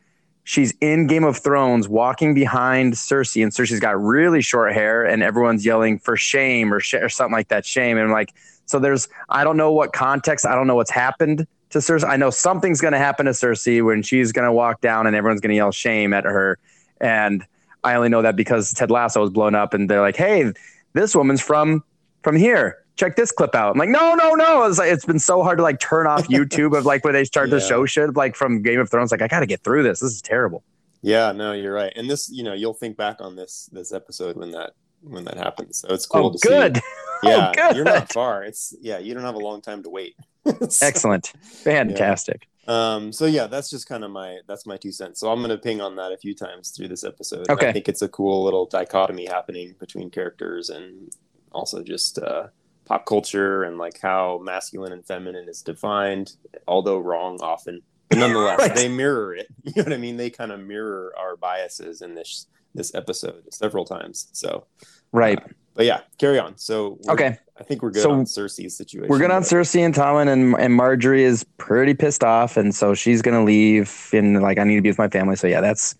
[0.43, 5.23] She's in Game of Thrones, walking behind Cersei, and Cersei's got really short hair, and
[5.23, 7.67] everyone's yelling for shame or, sh- or something like that.
[7.67, 8.33] Shame, and I'm like,
[8.69, 12.09] so there's I don't know what context, I don't know what's happened to Cersei.
[12.09, 15.17] I know something's going to happen to Cersei when she's going to walk down and
[15.17, 16.59] everyone's going to yell shame at her.
[17.01, 17.45] And
[17.83, 20.53] I only know that because Ted Lasso was blown up and they're like, "Hey,
[20.93, 21.83] this woman's from
[22.23, 22.79] from here.
[22.97, 25.59] Check this clip out." I'm like, "No, no, no." It's like it's been so hard
[25.59, 27.57] to like turn off YouTube of like where they start yeah.
[27.57, 29.13] to show shit like from Game of Thrones.
[29.13, 30.01] Like I got to get through this.
[30.01, 30.63] This is terrible.
[31.01, 31.93] Yeah, no, you're right.
[31.95, 35.37] And this, you know, you'll think back on this this episode when that when that
[35.37, 35.81] happens.
[35.81, 36.77] So it's cool oh, good.
[36.77, 36.83] see.
[37.25, 38.45] Yeah, oh, you're not far.
[38.45, 40.15] It's yeah, you don't have a long time to wait.
[40.47, 40.57] so,
[40.87, 42.47] Excellent, fantastic.
[42.47, 42.95] Yeah.
[42.95, 45.19] Um, so yeah, that's just kind of my that's my two cents.
[45.19, 47.49] So I'm gonna ping on that a few times through this episode.
[47.51, 51.11] Okay, I think it's a cool little dichotomy happening between characters and
[51.51, 52.49] also just uh,
[52.85, 56.35] pop culture and like how masculine and feminine is defined,
[56.67, 57.83] although wrong often.
[58.11, 58.75] But nonetheless, right.
[58.75, 59.49] they mirror it.
[59.65, 60.17] You know what I mean?
[60.17, 64.29] They kind of mirror our biases in this this episode several times.
[64.33, 64.67] So,
[65.13, 65.39] right.
[65.39, 66.59] Uh, but yeah, carry on.
[66.59, 69.09] So okay, I think we're good so on Cersei's situation.
[69.09, 72.95] We're good on Cersei and Tommen, and and Margaery is pretty pissed off, and so
[72.95, 74.11] she's gonna leave.
[74.13, 75.37] And like, I need to be with my family.
[75.37, 75.95] So yeah, that's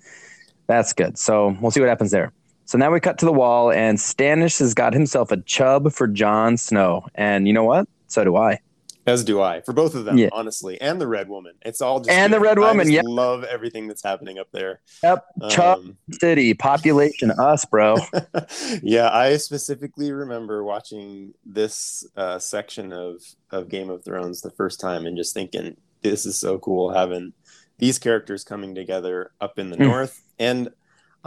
[0.67, 1.17] that's good.
[1.17, 2.33] So we'll see what happens there.
[2.65, 6.09] So now we cut to the wall, and Stannis has got himself a chub for
[6.09, 7.89] Jon Snow, and you know what?
[8.09, 8.59] So do I.
[9.09, 10.29] As do I for both of them, yeah.
[10.33, 11.55] honestly, and the Red Woman.
[11.63, 12.91] It's all just and the Red Woman.
[12.91, 14.81] Yeah, love everything that's happening up there.
[15.03, 15.25] Yep,
[15.59, 17.97] um, City population, us, bro.
[18.83, 24.81] yeah, I specifically remember watching this uh, section of of Game of Thrones the first
[24.81, 27.33] time and just thinking, this is so cool having
[27.79, 29.87] these characters coming together up in the mm.
[29.87, 30.69] north and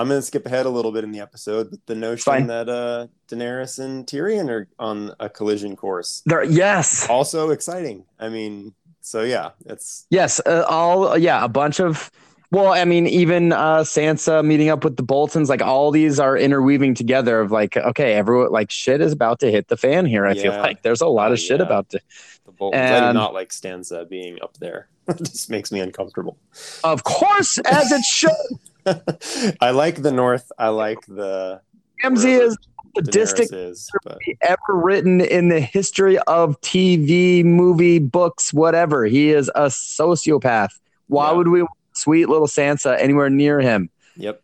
[0.01, 2.47] I'm going to skip ahead a little bit in the episode, but the notion Fine.
[2.47, 6.23] that uh, Daenerys and Tyrion are on a collision course.
[6.25, 7.07] There, yes.
[7.07, 8.05] Also exciting.
[8.19, 12.09] I mean, so yeah, it's yes, uh, all yeah, a bunch of.
[12.49, 16.35] Well, I mean, even uh, Sansa meeting up with the Boltons, like all these are
[16.35, 17.39] interweaving together.
[17.39, 20.25] Of like, okay, everyone, like shit is about to hit the fan here.
[20.25, 20.41] I yeah.
[20.41, 21.65] feel like there's a lot of shit yeah.
[21.65, 22.01] about to.
[22.45, 24.89] The Boltons, and, I do not like Sansa being up there.
[25.07, 26.37] it just makes me uncomfortable.
[26.83, 28.31] Of course, as it should.
[29.61, 30.51] I like the North.
[30.57, 31.61] I like the
[32.03, 32.57] Ramsay is
[32.95, 34.17] the district is, but...
[34.41, 39.05] ever written in the history of TV, movie, books, whatever.
[39.05, 40.71] He is a sociopath.
[41.07, 41.33] Why yeah.
[41.33, 43.89] would we want sweet little Sansa anywhere near him?
[44.17, 44.41] Yep.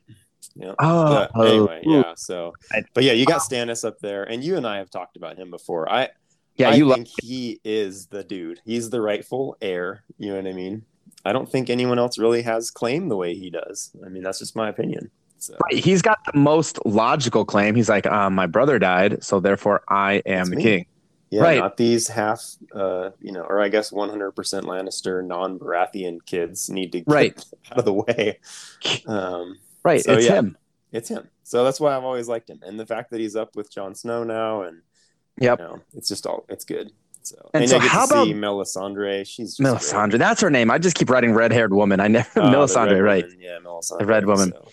[0.56, 0.74] Yeah.
[0.80, 2.14] Oh, but oh, anyway, yeah.
[2.16, 2.54] So,
[2.94, 5.52] but yeah, you got Stannis up there, and you and I have talked about him
[5.52, 5.92] before.
[5.92, 6.10] I,
[6.56, 8.60] yeah, I you think he is the dude.
[8.66, 10.04] He's the rightful heir.
[10.18, 10.84] You know what I mean?
[11.28, 13.92] I don't think anyone else really has claim the way he does.
[14.06, 15.12] I mean, that's just my opinion.
[15.40, 15.56] So.
[15.64, 15.84] Right.
[15.84, 17.76] He's got the most logical claim.
[17.76, 20.64] He's like, um, my brother died, so therefore I am That's the me.
[20.64, 20.86] king.
[21.30, 21.60] Yeah, right.
[21.60, 22.42] not these half,
[22.74, 27.46] uh, you know, or I guess 100% Lannister non-Baratheon kids need to get right.
[27.72, 28.40] out of the way.
[29.06, 30.02] Um, right.
[30.02, 30.58] So, it's yeah, him.
[30.94, 31.30] It's him.
[31.44, 33.96] So that's why I've always liked him, and the fact that he's up with Jon
[33.96, 34.82] Snow now, and
[35.38, 36.92] yep, you know, it's just all it's good.
[37.28, 39.28] So and, and so how about Melisandre?
[39.28, 40.12] She's Melisandre.
[40.12, 40.20] Great.
[40.20, 40.72] That's her name.
[40.72, 42.00] I just keep writing red-haired woman.
[42.00, 43.26] I never uh, Melisandre, right?
[43.26, 43.40] Woman.
[43.42, 44.00] Yeah, Melisandre.
[44.00, 44.52] The red woman.
[44.52, 44.70] So.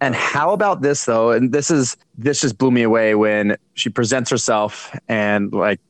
[0.00, 1.30] And how about this though?
[1.30, 5.80] And this is this just blew me away when she presents herself and like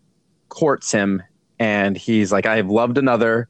[0.50, 1.22] courts him,
[1.58, 3.48] and he's like, "I have loved another."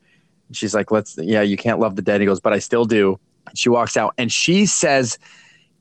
[0.52, 3.18] She's like, "Let's yeah, you can't love the dead." He goes, "But I still do."
[3.54, 5.18] She walks out and she says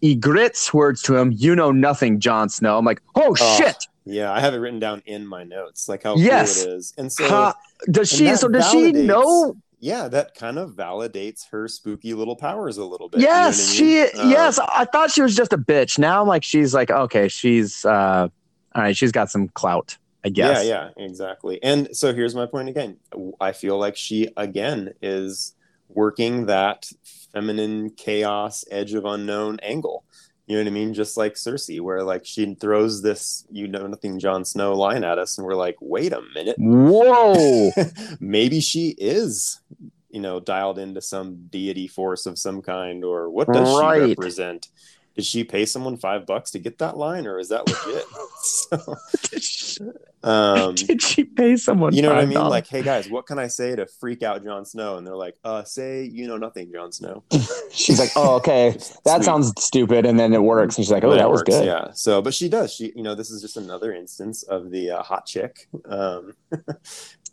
[0.01, 4.31] Ygritte's words to him, "You know nothing, Jon Snow." I'm like, "Oh, oh shit!" Yeah,
[4.31, 6.63] I have it written down in my notes, like how yes.
[6.63, 6.93] cool it is.
[6.97, 7.53] And so,
[7.89, 8.35] does she?
[8.35, 9.55] So does she know?
[9.83, 13.19] yeah, that kind of validates her spooky little powers a little bit.
[13.19, 14.11] Yes, you know I mean?
[14.13, 14.19] she.
[14.19, 15.99] Um, yes, I thought she was just a bitch.
[15.99, 18.29] Now I'm like, she's like, okay, she's uh,
[18.75, 18.95] all right.
[18.95, 20.65] She's got some clout, I guess.
[20.65, 21.61] Yeah, yeah, exactly.
[21.61, 22.95] And so here's my point again.
[23.41, 25.53] I feel like she again is
[25.89, 26.89] working that
[27.33, 30.05] feminine chaos, edge of unknown angle.
[30.45, 30.93] You know what I mean?
[30.93, 35.17] Just like Cersei, where like she throws this "you know nothing" Jon Snow line at
[35.17, 37.71] us, and we're like, "Wait a minute, whoa,
[38.19, 39.61] maybe she is,
[40.09, 44.01] you know, dialed into some deity force of some kind, or what does right.
[44.01, 44.67] she represent?"
[45.15, 48.05] Did she pay someone five bucks to get that line or is that legit?
[48.45, 52.37] So, um, did she pay someone you know what i mean?
[52.37, 54.97] Like hey guys what can i say to freak out Jon Snow?
[54.97, 57.23] And they're like uh say you know nothing Jon Snow.
[57.71, 58.71] She's like oh okay.
[59.05, 59.23] That Sweet.
[59.23, 60.77] sounds stupid and then it works.
[60.77, 61.65] And she's like oh that was good.
[61.65, 61.91] yeah.
[61.93, 62.73] So but she does.
[62.73, 65.67] She you know this is just another instance of the uh, hot chick.
[65.85, 66.33] Um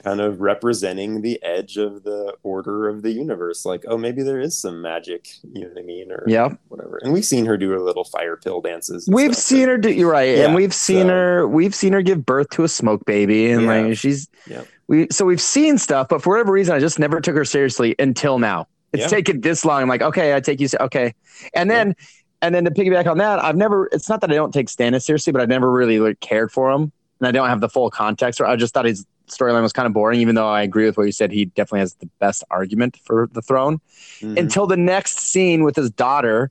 [0.02, 3.64] kind of representing the edge of the order of the universe.
[3.64, 6.10] Like, oh, maybe there is some magic, you know what I mean?
[6.10, 6.98] Or yeah, whatever.
[7.02, 9.08] And we've seen her do her little fire pill dances.
[9.10, 10.38] We've stuff, seen her do you're right.
[10.38, 11.08] Yeah, and we've seen so.
[11.08, 13.50] her we've seen her give birth to a smoke baby.
[13.50, 13.68] And yeah.
[13.68, 14.62] like she's yeah.
[14.88, 17.94] we so we've seen stuff, but for whatever reason, I just never took her seriously
[17.98, 18.66] until now.
[18.92, 19.08] It's yeah.
[19.08, 19.82] taken this long.
[19.82, 21.14] I'm like, okay, I take you okay.
[21.54, 21.94] And then
[22.42, 25.02] and then to piggyback on that, I've never it's not that I don't take Stannis
[25.02, 26.90] seriously, but I've never really like cared for him.
[27.20, 29.86] And I don't have the full context, or I just thought he's storyline was kind
[29.86, 31.32] of boring, even though I agree with what you said.
[31.32, 33.80] He definitely has the best argument for the throne
[34.20, 34.36] mm-hmm.
[34.36, 36.50] until the next scene with his daughter.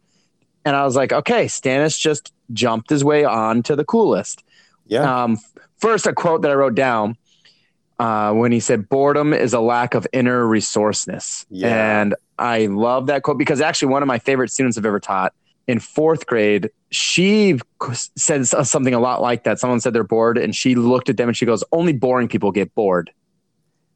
[0.65, 4.43] And I was like, okay, Stannis just jumped his way on to the coolest.
[4.87, 5.23] Yeah.
[5.23, 5.37] Um,
[5.77, 7.17] first, a quote that I wrote down
[7.99, 11.45] uh, when he said, boredom is a lack of inner resourceness.
[11.49, 12.01] Yeah.
[12.01, 15.33] And I love that quote because actually one of my favorite students I've ever taught
[15.69, 17.59] in fourth grade, she
[18.15, 19.59] said something a lot like that.
[19.59, 22.51] Someone said they're bored, and she looked at them and she goes, "Only boring people
[22.51, 23.11] get bored."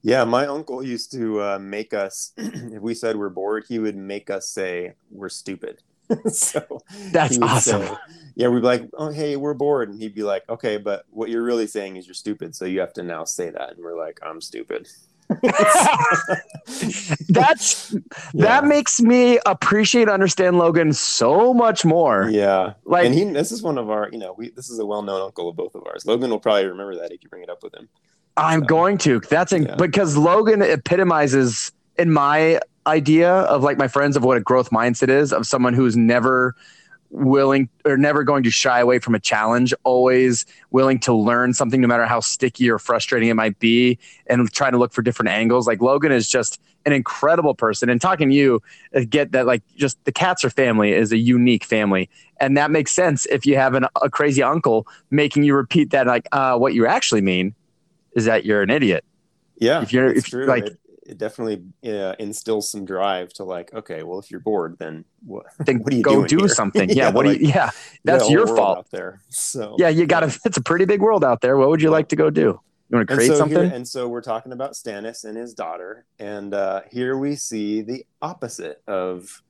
[0.03, 2.33] Yeah, my uncle used to uh, make us.
[2.37, 5.81] if we said we're bored, he would make us say we're stupid.
[6.27, 6.61] so
[7.11, 7.81] that's awesome.
[7.81, 7.97] Say,
[8.35, 11.29] yeah, we'd be like, "Oh, hey, we're bored," and he'd be like, "Okay, but what
[11.29, 13.97] you're really saying is you're stupid, so you have to now say that." And we're
[13.97, 14.87] like, "I'm stupid."
[17.29, 17.99] That's yeah.
[18.33, 22.29] that makes me appreciate understand Logan so much more.
[22.29, 24.85] Yeah, like and he this is one of our you know we this is a
[24.85, 26.05] well known uncle of both of ours.
[26.05, 27.89] Logan will probably remember that if you bring it up with him.
[28.35, 29.19] I'm so, going to.
[29.19, 29.75] That's in, yeah.
[29.75, 35.09] because Logan epitomizes in my idea of like my friends of what a growth mindset
[35.09, 36.55] is of someone who's never
[37.13, 41.79] willing or never going to shy away from a challenge, always willing to learn something,
[41.79, 45.29] no matter how sticky or frustrating it might be, and trying to look for different
[45.29, 45.67] angles.
[45.67, 47.87] Like Logan is just an incredible person.
[47.87, 48.61] And talking to you,
[48.95, 52.09] uh, get that like just the Katzer family is a unique family.
[52.39, 56.07] And that makes sense if you have an, a crazy uncle making you repeat that,
[56.07, 57.53] like, uh, what you actually mean
[58.15, 59.05] is that you're an idiot.
[59.59, 59.81] Yeah.
[59.81, 60.45] If you're, if true.
[60.45, 64.77] like, it, it definitely uh, instills some drive to like, okay, well, if you're bored,
[64.79, 65.45] then what?
[65.65, 66.47] Then what are you go do here?
[66.47, 66.89] something.
[66.89, 67.49] Yeah, yeah, what like, do you?
[67.49, 67.69] Yeah,
[68.03, 69.21] that's your fault out there.
[69.29, 70.39] So yeah, you got to.
[70.45, 71.57] It's a pretty big world out there.
[71.57, 72.59] What would you like to go do?
[72.89, 73.63] You want to create and so something?
[73.63, 77.81] Here, and so we're talking about Stannis and his daughter, and uh, here we see
[77.81, 79.41] the opposite of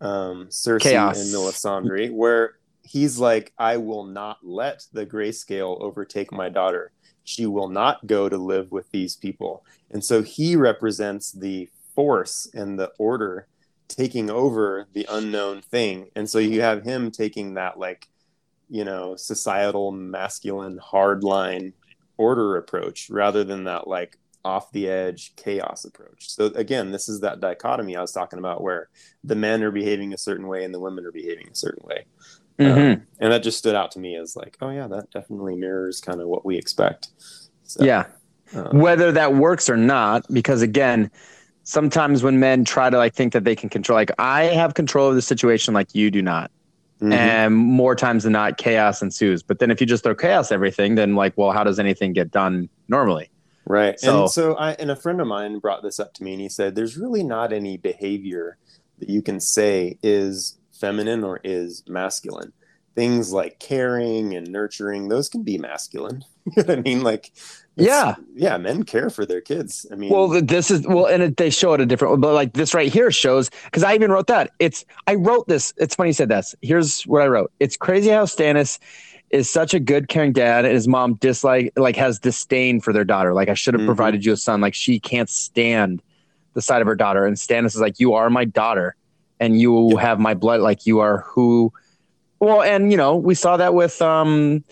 [0.00, 1.20] um, Cersei Chaos.
[1.20, 6.92] and Melisandre, where he's like, "I will not let the grayscale overtake my daughter."
[7.24, 9.64] She will not go to live with these people.
[9.90, 13.46] And so he represents the force and the order
[13.88, 16.08] taking over the unknown thing.
[16.16, 18.08] And so you have him taking that, like,
[18.68, 21.72] you know, societal, masculine, hardline
[22.16, 26.30] order approach rather than that, like, off the edge chaos approach.
[26.30, 28.88] So again, this is that dichotomy I was talking about where
[29.22, 32.06] the men are behaving a certain way and the women are behaving a certain way.
[32.58, 32.80] Mm-hmm.
[32.80, 36.00] Um, and that just stood out to me as like, oh yeah, that definitely mirrors
[36.00, 37.08] kind of what we expect.
[37.64, 38.06] So, yeah.
[38.54, 41.10] Um, Whether that works or not, because again,
[41.64, 45.08] sometimes when men try to like think that they can control, like I have control
[45.08, 46.50] of the situation, like you do not.
[47.00, 47.12] Mm-hmm.
[47.12, 49.42] And more times than not, chaos ensues.
[49.42, 52.30] But then if you just throw chaos everything, then like, well, how does anything get
[52.30, 53.28] done normally?
[53.64, 53.98] Right.
[53.98, 56.40] So, and so I and a friend of mine brought this up to me and
[56.40, 58.58] he said there's really not any behavior
[58.98, 62.52] that you can say is feminine or is masculine.
[62.94, 66.24] Things like caring and nurturing, those can be masculine.
[66.44, 67.02] you know what I mean?
[67.02, 67.32] Like
[67.76, 68.16] yeah.
[68.34, 69.86] yeah men care for their kids.
[69.90, 72.52] I mean well this is well and it, they show it a different but like
[72.52, 74.50] this right here shows because i even wrote that.
[74.58, 76.54] It's i wrote this it's funny you said this.
[76.60, 77.52] Here's what i wrote.
[77.60, 78.78] It's crazy how stannis
[79.30, 83.04] is such a good caring dad and his mom dislike like has disdain for their
[83.04, 83.32] daughter.
[83.32, 83.94] Like i should have mm-hmm.
[83.94, 84.60] provided you a son.
[84.60, 86.02] Like she can't stand
[86.54, 87.24] the side of her daughter.
[87.24, 88.96] And stannis is like you are my daughter
[89.42, 91.72] and you have my blood like you are who
[92.38, 94.64] well and you know we saw that with um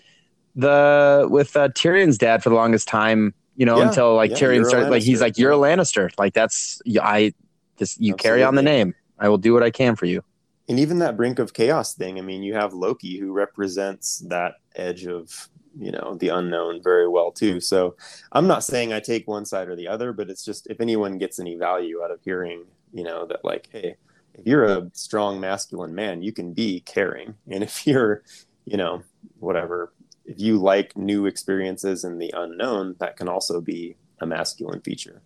[0.54, 3.34] the with uh, Tyrion's dad for the longest time.
[3.56, 6.34] You know, yeah, until like yeah, Tyrion started, like he's like, "You're a Lannister." Like
[6.34, 7.34] that's I
[7.78, 8.22] just you Absolutely.
[8.22, 8.94] carry on the name.
[9.18, 10.22] I will do what I can for you.
[10.68, 12.18] And even that brink of chaos thing.
[12.18, 17.08] I mean, you have Loki who represents that edge of you know the unknown very
[17.08, 17.60] well too.
[17.60, 17.96] So
[18.32, 21.18] I'm not saying I take one side or the other, but it's just if anyone
[21.18, 23.96] gets any value out of hearing, you know, that like, hey,
[24.40, 28.22] if you're a strong masculine man, you can be caring, and if you're,
[28.64, 29.02] you know,
[29.38, 29.92] whatever
[30.30, 35.22] if you like new experiences and the unknown, that can also be a masculine feature,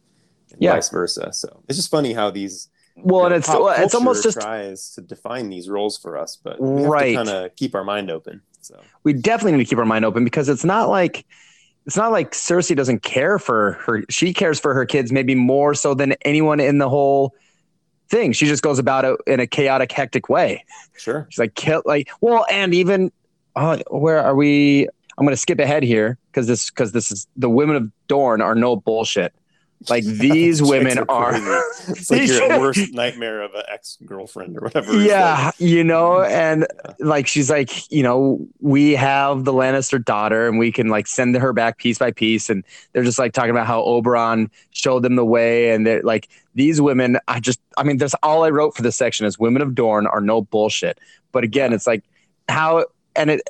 [0.50, 0.72] and yeah.
[0.72, 1.30] vice versa.
[1.32, 4.40] So it's just funny how these well, you know, and it's well, it's almost just
[4.40, 7.10] tries to define these roles for us, but we have right.
[7.10, 8.40] to kind of keep our mind open.
[8.60, 11.26] So we definitely need to keep our mind open because it's not like
[11.84, 14.04] it's not like Cersei doesn't care for her.
[14.08, 17.34] She cares for her kids maybe more so than anyone in the whole
[18.14, 18.32] thing.
[18.32, 20.64] She just goes about it in a chaotic, hectic way.
[20.96, 21.26] Sure.
[21.30, 23.10] She's like, kill, like, well, and even
[23.56, 24.88] uh, where are we?
[25.18, 28.40] I'm going to skip ahead here because this because this is the women of Dorne
[28.40, 29.32] are no bullshit.
[29.88, 31.34] Like these women are.
[31.88, 35.00] it's like your worst nightmare of an ex girlfriend or whatever.
[35.02, 36.30] Yeah, you know, mm.
[36.30, 36.92] and yeah.
[37.00, 41.34] like she's like, you know, we have the Lannister daughter, and we can like send
[41.36, 45.16] her back piece by piece, and they're just like talking about how Oberyn showed them
[45.16, 47.18] the way, and they're like these women.
[47.28, 50.06] I just, I mean, that's all I wrote for this section is women of Dorne
[50.06, 50.98] are no bullshit.
[51.32, 51.76] But again, yeah.
[51.76, 52.04] it's like
[52.48, 53.42] how and it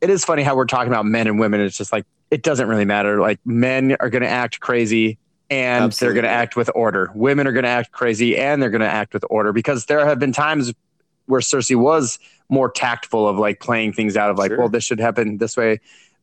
[0.00, 1.60] it is funny how we're talking about men and women.
[1.60, 3.20] It's just like it doesn't really matter.
[3.20, 5.18] Like men are going to act crazy
[5.50, 6.14] and Absolutely.
[6.14, 7.10] they're going to act with order.
[7.14, 10.04] Women are going to act crazy and they're going to act with order because there
[10.04, 10.72] have been times
[11.26, 14.58] where Cersei was more tactful of like playing things out of like, sure.
[14.58, 15.80] well, this should happen this way.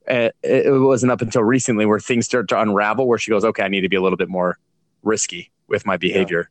[0.08, 3.64] Uh, it wasn't up until recently where things start to unravel where she goes, okay,
[3.64, 4.60] I need to be a little bit more
[5.02, 6.50] risky with my behavior.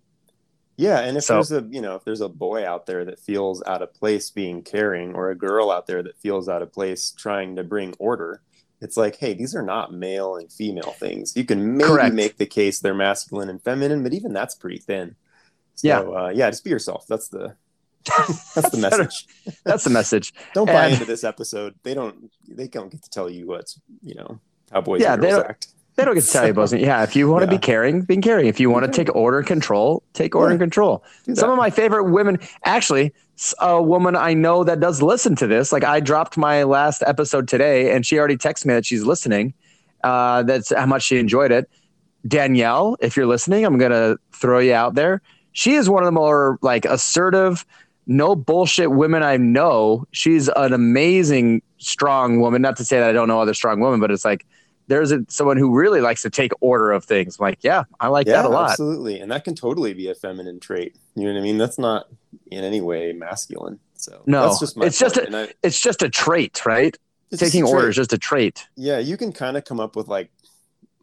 [0.76, 3.20] Yeah, and if so, there's a you know if there's a boy out there that
[3.20, 6.72] feels out of place being caring, or a girl out there that feels out of
[6.72, 8.42] place trying to bring order,
[8.80, 11.36] it's like, hey, these are not male and female things.
[11.36, 12.14] You can maybe correct.
[12.14, 15.16] make the case they're masculine and feminine, but even that's pretty thin.
[15.76, 17.06] So, yeah, uh, yeah, just be yourself.
[17.08, 17.56] That's the
[18.54, 19.26] that's the message.
[19.64, 20.34] that's the message.
[20.52, 21.74] don't buy and, into this episode.
[21.82, 22.30] They don't.
[22.46, 25.68] They don't get to tell you what's you know how boys yeah, and girls act.
[25.96, 27.58] They don't get to tell you about Yeah, if you want to yeah.
[27.58, 28.46] be caring, be caring.
[28.46, 30.54] If you want to take order and control, take order yeah.
[30.54, 31.04] and control.
[31.34, 33.12] Some of my favorite women, actually,
[33.60, 35.72] a woman I know that does listen to this.
[35.72, 39.54] Like I dropped my last episode today, and she already texted me that she's listening.
[40.02, 41.70] Uh, that's how much she enjoyed it.
[42.26, 45.22] Danielle, if you're listening, I'm gonna throw you out there.
[45.52, 47.64] She is one of the more like assertive,
[48.06, 50.06] no bullshit women I know.
[50.10, 52.62] She's an amazing, strong woman.
[52.62, 54.44] Not to say that I don't know other strong women, but it's like
[54.86, 57.38] there's a, someone who really likes to take order of things.
[57.38, 58.70] I'm like, yeah, I like yeah, that a lot.
[58.70, 59.20] Absolutely.
[59.20, 60.96] And that can totally be a feminine trait.
[61.14, 61.58] You know what I mean?
[61.58, 62.08] That's not
[62.50, 63.80] in any way masculine.
[63.94, 64.94] So no, just it's point.
[64.94, 66.96] just a, I, it's just a trait, right?
[67.34, 68.66] Taking order is just a trait.
[68.76, 68.98] Yeah.
[68.98, 70.30] You can kind of come up with like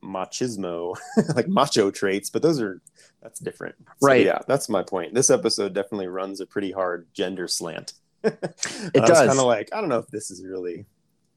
[0.03, 0.95] machismo,
[1.35, 2.81] like macho traits, but those are,
[3.21, 3.75] that's different.
[3.79, 4.25] So, right.
[4.25, 4.39] Yeah.
[4.47, 5.13] That's my point.
[5.13, 7.93] This episode definitely runs a pretty hard gender slant.
[8.23, 8.39] it
[8.93, 9.27] does.
[9.27, 10.85] kind of like, I don't know if this is really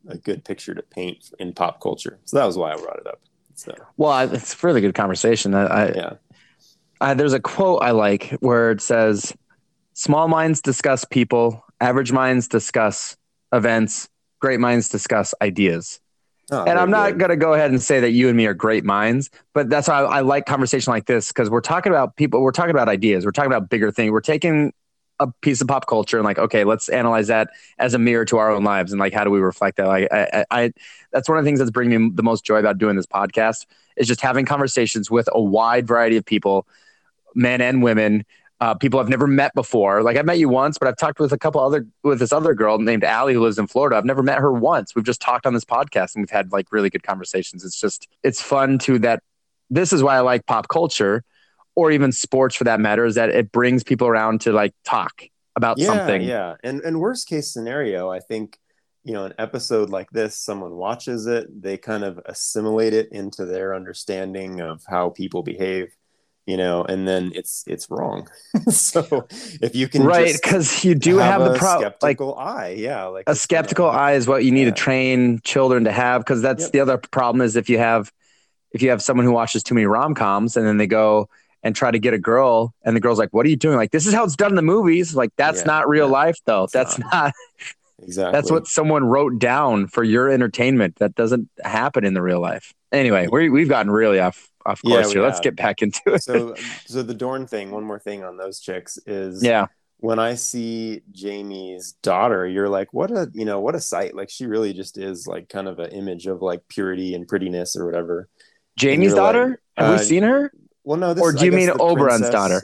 [0.08, 2.18] a good picture to paint in pop culture.
[2.24, 3.20] So that was why I brought it up.
[3.54, 5.54] So well, it's a really good conversation.
[5.54, 6.12] I, I yeah.
[7.00, 9.32] I, there's a quote I like where it says,
[9.92, 13.16] "Small minds discuss people, average minds discuss
[13.52, 14.08] events,
[14.40, 16.00] great minds discuss ideas."
[16.50, 17.20] Oh, and I'm not good.
[17.20, 20.00] gonna go ahead and say that you and me are great minds, but that's why
[20.00, 23.24] I, I like conversation like this because we're talking about people, we're talking about ideas,
[23.24, 24.72] we're talking about bigger things, we're taking
[25.20, 28.36] a piece of pop culture and like okay let's analyze that as a mirror to
[28.38, 30.72] our own lives and like how do we reflect that like I, I,
[31.12, 33.66] that's one of the things that's bringing me the most joy about doing this podcast
[33.96, 36.66] is just having conversations with a wide variety of people
[37.34, 38.24] men and women
[38.60, 40.02] uh, people I've never met before.
[40.02, 42.54] Like I've met you once, but I've talked with a couple other with this other
[42.54, 43.96] girl named Allie who lives in Florida.
[43.96, 44.94] I've never met her once.
[44.94, 47.64] We've just talked on this podcast and we've had like really good conversations.
[47.64, 49.22] It's just it's fun to that.
[49.70, 51.24] This is why I like pop culture
[51.76, 55.24] or even sports for that matter, is that it brings people around to like talk.
[55.56, 56.22] about yeah, something.
[56.22, 58.58] Yeah, and and worst case scenario, I think
[59.04, 63.44] you know an episode like this, someone watches it, they kind of assimilate it into
[63.44, 65.94] their understanding of how people behave
[66.46, 68.28] you know and then it's it's wrong
[68.68, 69.26] so
[69.62, 73.24] if you can right because you do have, have the problem like eye yeah like
[73.26, 74.70] a skeptical eye is what you need yeah.
[74.70, 76.72] to train children to have because that's yep.
[76.72, 78.12] the other problem is if you have
[78.72, 81.28] if you have someone who watches too many rom-coms and then they go
[81.64, 83.90] and try to get a girl and the girl's like what are you doing like
[83.90, 86.12] this is how it's done in the movies like that's yeah, not real yeah.
[86.12, 87.32] life though that's not, not
[88.02, 92.40] exactly that's what someone wrote down for your entertainment that doesn't happen in the real
[92.40, 95.22] life anyway we, we've gotten really off of course yeah, here.
[95.22, 96.22] Let's get back into it.
[96.22, 96.54] so,
[96.86, 97.70] so the Dorne thing.
[97.70, 99.66] One more thing on those chicks is yeah.
[99.98, 104.14] When I see Jaime's daughter, you're like, what a you know what a sight.
[104.14, 107.76] Like she really just is like kind of an image of like purity and prettiness
[107.76, 108.28] or whatever.
[108.80, 109.60] Jaime's daughter?
[109.76, 110.52] Like, Have uh, we seen her?
[110.84, 111.14] Well, no.
[111.14, 112.62] This, or do you mean Oberyn's princess, daughter?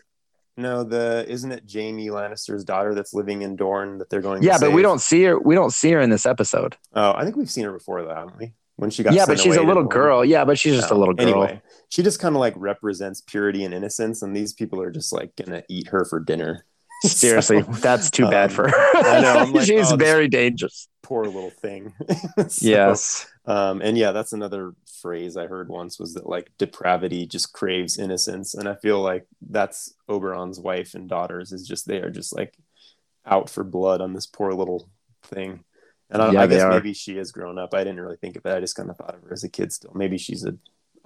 [0.56, 4.42] No, the isn't it Jaime Lannister's daughter that's living in Dorne that they're going?
[4.42, 5.38] To Yeah, but we don't see her.
[5.38, 6.76] We don't see her in this episode.
[6.94, 8.52] Oh, I think we've seen her before, though, haven't we?
[8.76, 10.24] When she got yeah, but she's a little girl.
[10.24, 10.96] Yeah, but she's just no.
[10.96, 11.42] a little oh, girl.
[11.44, 15.12] Anyway, she just kind of like represents purity and innocence, and these people are just
[15.12, 16.64] like gonna eat her for dinner.
[17.04, 19.20] Seriously, so, that's too um, bad for her.
[19.22, 19.50] Know.
[19.54, 20.88] Like, she's oh, very dangerous.
[21.02, 21.92] Poor little thing.
[22.48, 23.26] so, yes.
[23.46, 27.98] Um, and yeah, that's another phrase I heard once was that like depravity just craves
[27.98, 32.36] innocence, and I feel like that's Oberyn's wife and daughters is just they are just
[32.36, 32.54] like
[33.24, 34.88] out for blood on this poor little
[35.22, 35.64] thing.
[36.10, 37.72] And I, yeah, I guess maybe she has grown up.
[37.72, 38.56] I didn't really think of that.
[38.56, 39.92] I just kind of thought of her as a kid still.
[39.94, 40.56] Maybe she's a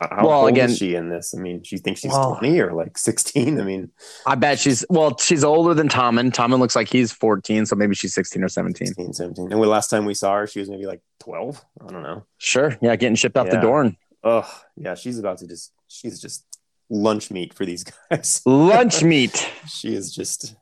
[0.00, 1.34] how well, old again, is she in this?
[1.34, 3.60] I mean, she thinks she's well, 20 or like 16.
[3.60, 3.90] I mean,
[4.26, 6.32] I bet she's well, she's older than Tommen.
[6.32, 8.88] Tommen looks like he's 14, so maybe she's 16 or 17.
[8.88, 9.52] 16, 17.
[9.52, 11.64] And the last time we saw her, she was maybe like 12.
[11.80, 12.24] I don't know.
[12.38, 12.76] Sure.
[12.82, 13.54] Yeah, getting shipped out yeah.
[13.56, 13.92] the door.
[14.24, 16.44] Oh, yeah, she's about to just she's just
[16.90, 18.42] lunch meat for these guys.
[18.44, 19.50] lunch meat.
[19.68, 20.56] she is just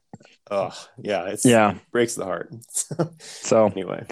[0.51, 2.53] oh, yeah, it's yeah, it breaks the heart.
[3.18, 4.07] so anyway.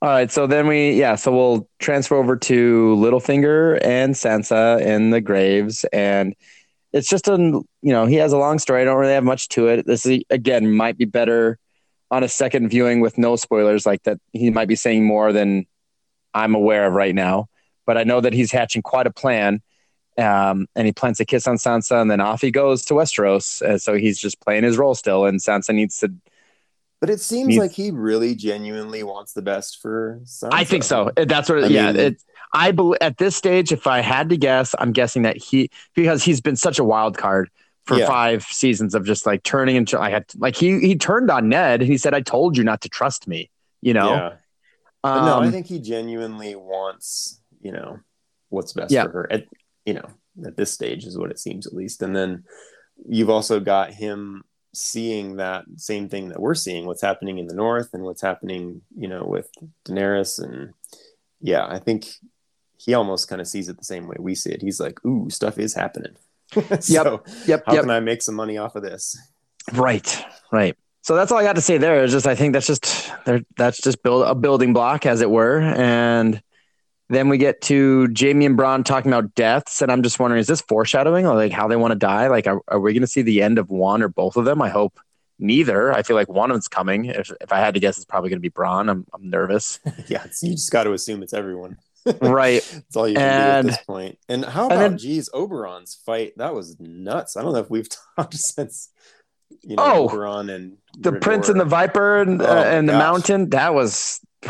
[0.00, 5.10] All right, so then we yeah, so we'll transfer over to Littlefinger and Sansa in
[5.10, 6.36] the graves, and
[6.92, 8.82] it's just a you know he has a long story.
[8.82, 9.86] I don't really have much to it.
[9.86, 11.58] This is, again might be better
[12.12, 14.18] on a second viewing with no spoilers, like that.
[14.32, 15.66] He might be saying more than
[16.32, 17.48] I'm aware of right now,
[17.84, 19.62] but I know that he's hatching quite a plan.
[20.16, 23.62] Um, and he plants a kiss on Sansa, and then off he goes to Westeros.
[23.62, 26.12] And so he's just playing his role still, and Sansa needs to
[27.00, 30.48] but it seems like he really genuinely wants the best for Sansa.
[30.52, 31.10] I think so.
[31.16, 31.64] That's what.
[31.64, 31.92] I yeah.
[31.92, 35.36] Mean, it, I believe at this stage, if I had to guess, I'm guessing that
[35.36, 37.50] he because he's been such a wild card
[37.84, 38.06] for yeah.
[38.06, 41.82] five seasons of just like turning into I had like he he turned on Ned
[41.82, 44.14] and he said, "I told you not to trust me." You know.
[44.14, 44.32] Yeah.
[45.04, 48.00] Um, no, I um, think he genuinely wants you know
[48.48, 49.04] what's best yeah.
[49.04, 49.44] for her at
[49.86, 50.08] you know
[50.44, 52.44] at this stage is what it seems at least, and then
[53.08, 54.42] you've also got him
[54.74, 58.82] seeing that same thing that we're seeing, what's happening in the north and what's happening,
[58.96, 59.50] you know, with
[59.86, 60.42] Daenerys.
[60.42, 60.74] And
[61.40, 62.06] yeah, I think
[62.76, 64.62] he almost kind of sees it the same way we see it.
[64.62, 66.16] He's like, ooh, stuff is happening.
[66.80, 67.26] so yep.
[67.46, 67.62] Yep.
[67.66, 67.82] How yep.
[67.82, 69.18] can I make some money off of this?
[69.72, 70.24] Right.
[70.50, 70.76] Right.
[71.02, 72.04] So that's all I got to say there.
[72.04, 73.40] Is just I think that's just there.
[73.56, 76.42] That's just build a building block, as it were, and
[77.08, 80.46] then we get to Jaime and Bronn talking about deaths, and I'm just wondering, is
[80.46, 82.28] this foreshadowing, or like how they want to die?
[82.28, 84.60] Like, are, are we going to see the end of one or both of them?
[84.60, 84.98] I hope
[85.38, 85.92] neither.
[85.92, 87.06] I feel like one of them's coming.
[87.06, 88.90] If, if I had to guess, it's probably going to be Bronn.
[88.90, 89.80] I'm I'm nervous.
[90.06, 91.78] yeah, you just got to assume it's everyone.
[92.20, 92.62] right.
[92.72, 94.18] That's all you can and, do at this point.
[94.28, 96.34] And how about and then, geez, Oberyn's fight?
[96.36, 97.36] That was nuts.
[97.36, 98.90] I don't know if we've talked since
[99.62, 102.92] you know oh, Oberyn and the Prince and the Viper and, oh, uh, and the
[102.92, 103.50] Mountain.
[103.50, 104.20] That was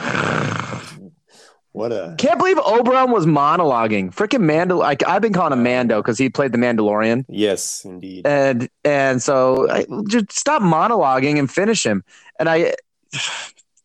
[1.78, 4.12] what a can't believe Oberyn was monologuing.
[4.12, 4.76] Freaking Mando.
[4.78, 7.24] Like I've been calling him Mando because he played the Mandalorian.
[7.28, 8.26] Yes, indeed.
[8.26, 12.04] And and so I, just stop monologuing and finish him.
[12.40, 12.74] And I,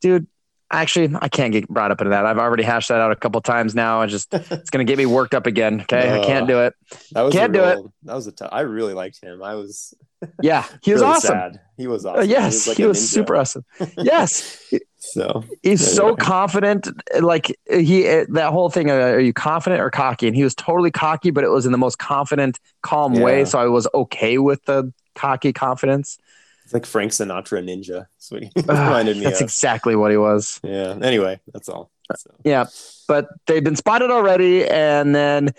[0.01, 0.25] dude,
[0.71, 2.25] actually I can't get brought up into that.
[2.25, 4.01] I've already hashed that out a couple times now.
[4.01, 5.81] I just it's gonna get me worked up again.
[5.81, 6.73] Okay, uh, I can't do it.
[7.11, 7.79] That was can't do it.
[8.03, 8.49] That was a tough.
[8.51, 9.41] I really liked him.
[9.43, 9.93] I was.
[10.41, 11.27] Yeah, he was really awesome.
[11.29, 11.59] Sad.
[11.77, 12.21] He was awesome.
[12.21, 13.65] Uh, yes, he was, like he was super awesome.
[13.97, 14.59] Yes,
[14.97, 16.87] so he's so confident.
[17.19, 18.89] Like he, that whole thing.
[18.89, 20.27] Uh, are you confident or cocky?
[20.27, 23.23] And he was totally cocky, but it was in the most confident, calm yeah.
[23.23, 23.45] way.
[23.45, 26.17] So I was okay with the cocky confidence.
[26.63, 28.07] It's like Frank Sinatra ninja.
[28.19, 28.51] Sweet.
[28.55, 29.23] reminded me.
[29.23, 29.45] That's of.
[29.45, 30.59] exactly what he was.
[30.63, 30.97] Yeah.
[31.01, 31.91] Anyway, that's all.
[32.15, 32.31] So.
[32.43, 32.65] Yeah,
[33.07, 35.53] but they've been spotted already, and then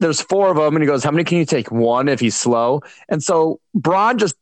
[0.00, 1.70] there's four of them, and he goes, "How many can you take?
[1.70, 4.36] One if he's slow." And so Bronn just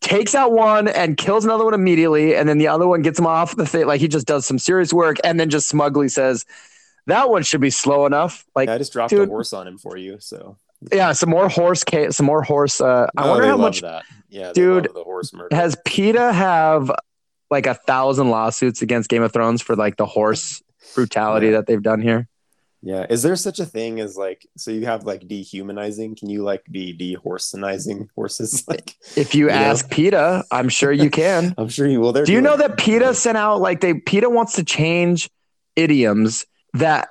[0.00, 3.26] takes out one and kills another one immediately, and then the other one gets him
[3.26, 3.86] off the thing.
[3.86, 6.44] Like he just does some serious work, and then just smugly says,
[7.06, 9.66] "That one should be slow enough." Like yeah, I just dropped dude, a horse on
[9.66, 10.56] him for you, so
[10.92, 12.80] yeah, some more horse, some more horse.
[12.80, 14.04] Uh, I oh, wonder how much that.
[14.28, 14.88] Yeah, dude.
[14.94, 15.54] The horse murder.
[15.54, 16.90] Has PETA have
[17.50, 20.62] like a thousand lawsuits against Game of Thrones for like the horse
[20.94, 21.52] brutality yeah.
[21.52, 22.28] that they've done here.
[22.82, 23.06] Yeah.
[23.10, 26.16] Is there such a thing as like so you have like dehumanizing?
[26.16, 28.64] Can you like be dehorsenizing horses?
[28.68, 29.94] Like if you, you ask know?
[29.94, 31.54] PETA, I'm sure you can.
[31.58, 32.12] I'm sure you will.
[32.12, 35.30] Do you know that PETA sent out like they PETA wants to change
[35.74, 37.08] idioms that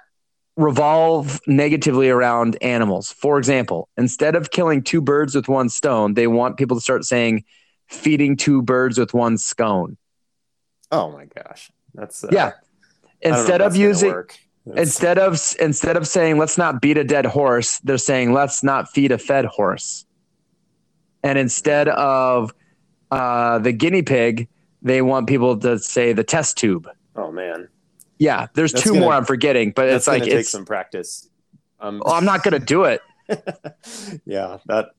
[0.58, 3.12] revolve negatively around animals.
[3.12, 7.06] For example, instead of killing two birds with one stone, they want people to start
[7.06, 7.46] saying
[7.88, 9.98] feeding two birds with one scone.
[10.92, 11.72] Oh my gosh.
[11.94, 12.52] That's uh, Yeah.
[13.22, 14.14] Instead of using
[14.76, 18.90] instead of instead of saying let's not beat a dead horse, they're saying let's not
[18.90, 20.06] feed a fed horse.
[21.24, 22.54] And instead of
[23.12, 24.48] uh, the guinea pig,
[24.82, 26.88] they want people to say the test tube.
[27.16, 27.68] Oh man.
[28.20, 31.30] Yeah, there's that's two gonna, more I'm forgetting, but it's like it's some practice.
[31.80, 33.02] Um, well, I'm not gonna do it.
[34.26, 34.90] yeah, that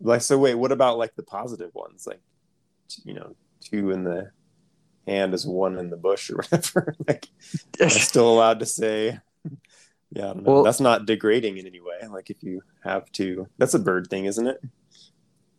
[0.00, 0.36] like so.
[0.38, 2.06] Wait, what about like the positive ones?
[2.06, 2.20] Like,
[3.04, 4.32] you know, two in the
[5.10, 6.94] hand is one in the bush or whatever.
[7.08, 7.26] like,
[7.80, 9.18] I'm still allowed to say.
[10.12, 12.08] Yeah, well, that's not degrading in any way.
[12.08, 14.60] Like if you have to, that's a bird thing, isn't it?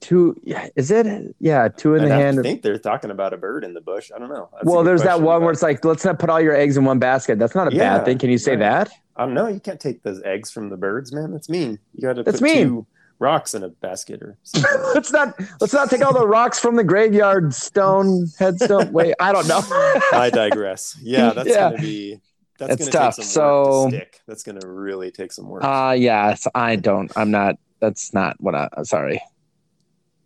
[0.02, 3.34] two yeah is it yeah two in I'd the hand i think they're talking about
[3.34, 5.62] a bird in the bush i don't know That's well there's that one where it's
[5.62, 8.06] like let's not put all your eggs in one basket that's not a yeah, bad
[8.06, 8.88] thing can you say right.
[8.88, 12.02] that um no you can't take those eggs from the birds man that's mean you
[12.02, 12.68] gotta that's put mean.
[12.68, 12.88] two
[13.22, 14.36] rocks in a basket or
[14.96, 19.32] let's not let's not take all the rocks from the graveyard stone headstone wait i
[19.32, 19.62] don't know
[20.12, 21.70] i digress yeah that's yeah.
[21.70, 22.20] gonna be
[22.58, 23.16] that's it's gonna tough.
[23.16, 24.22] take some so to stick.
[24.28, 28.56] that's gonna really take some work uh yes i don't i'm not that's not what
[28.56, 29.22] i sorry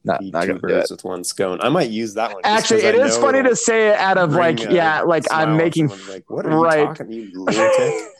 [0.05, 1.59] not, not two birds with one scone.
[1.61, 2.41] I might use that one.
[2.43, 6.29] Actually, it is funny to say it out of like, yeah, like I'm making like,
[6.29, 6.95] what are right.
[6.95, 8.11] talking, you lunatic?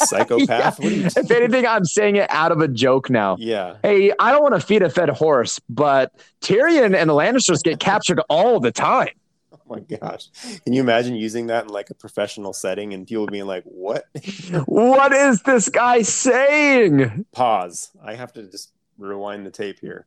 [0.00, 0.80] psychopath.
[0.82, 1.08] yeah.
[1.16, 3.36] if anything, I'm saying it out of a joke now.
[3.38, 3.76] Yeah.
[3.82, 7.80] Hey, I don't want to feed a fed horse, but Tyrion and the Lannisters get
[7.80, 9.10] captured all the time.
[9.52, 10.28] Oh my gosh.
[10.64, 14.06] Can you imagine using that in like a professional setting and people being like, what?
[14.66, 17.26] what is this guy saying?
[17.32, 17.90] Pause.
[18.02, 20.06] I have to just rewind the tape here.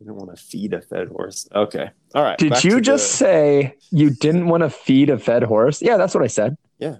[0.00, 1.48] I don't want to feed a fed horse.
[1.54, 1.90] Okay.
[2.14, 2.36] All right.
[2.36, 3.16] Did you just the...
[3.16, 5.80] say you didn't want to feed a fed horse?
[5.80, 6.56] Yeah, that's what I said.
[6.78, 6.96] Yeah.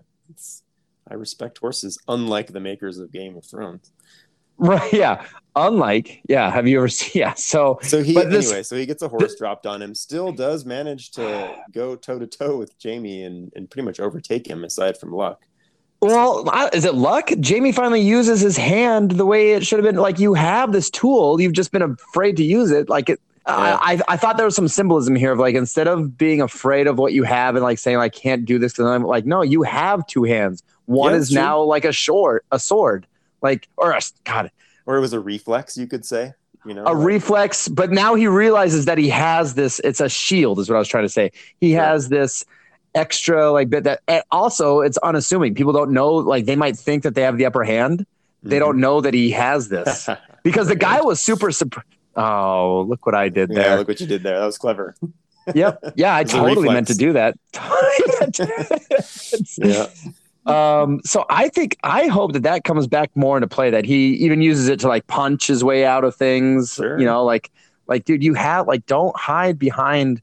[1.13, 3.93] I respect horses, unlike the makers of Game of Thrones.
[4.57, 4.93] Right.
[4.93, 5.27] Yeah.
[5.55, 6.51] Unlike, yeah.
[6.51, 7.11] Have you ever seen?
[7.23, 7.35] Yeah.
[7.35, 10.33] So, so he, this, anyway, so he gets a horse this, dropped on him, still
[10.33, 14.65] does manage to go toe to toe with Jaime and, and pretty much overtake him
[14.65, 15.45] aside from luck.
[16.01, 17.31] Well, is it luck?
[17.47, 20.01] Jaime finally uses his hand the way it should have been.
[20.01, 22.89] Like you have this tool, you've just been afraid to use it.
[22.89, 23.79] Like it, yeah.
[23.81, 26.99] I, I thought there was some symbolism here of like instead of being afraid of
[26.99, 29.63] what you have and like saying I can't do this because I'm like no, you
[29.63, 30.63] have two hands.
[30.87, 31.41] One yeah, is true.
[31.41, 33.07] now like a short, a sword,
[33.41, 34.51] like or a, God,
[34.87, 36.35] or it was a reflex, you could say.
[36.65, 39.81] You know, a like, reflex, but now he realizes that he has this.
[39.81, 41.33] It's a shield, is what I was trying to say.
[41.61, 41.91] He yeah.
[41.91, 42.45] has this
[42.95, 47.03] extra like bit that and also it's unassuming people don't know like they might think
[47.03, 48.05] that they have the upper hand
[48.43, 48.67] they mm-hmm.
[48.67, 50.11] don't know that he has this
[50.43, 54.01] because the guy was super surprised oh look what i did there yeah look what
[54.01, 54.95] you did there that was clever
[55.55, 57.35] yep yeah i totally meant to do that
[59.59, 59.87] yeah
[60.47, 64.15] um so i think i hope that that comes back more into play that he
[64.15, 66.99] even uses it to like punch his way out of things sure.
[66.99, 67.51] you know like
[67.87, 70.21] like dude you have like don't hide behind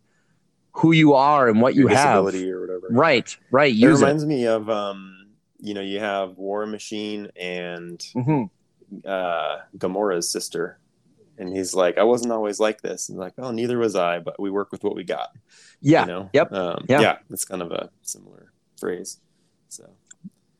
[0.79, 2.87] who you are and what Your you have or whatever.
[2.89, 3.75] Right, right.
[3.75, 4.27] It reminds it.
[4.27, 5.27] me of um,
[5.59, 8.43] you know, you have War Machine and mm-hmm.
[9.05, 10.79] uh, Gamora's sister,
[11.39, 14.39] and he's like, "I wasn't always like this," and like, "Oh, neither was I," but
[14.39, 15.29] we work with what we got.
[15.81, 16.01] Yeah.
[16.01, 16.29] You know?
[16.33, 16.53] Yep.
[16.53, 17.01] Um, yeah.
[17.01, 17.17] Yeah.
[17.29, 19.19] It's kind of a similar phrase.
[19.69, 19.89] So.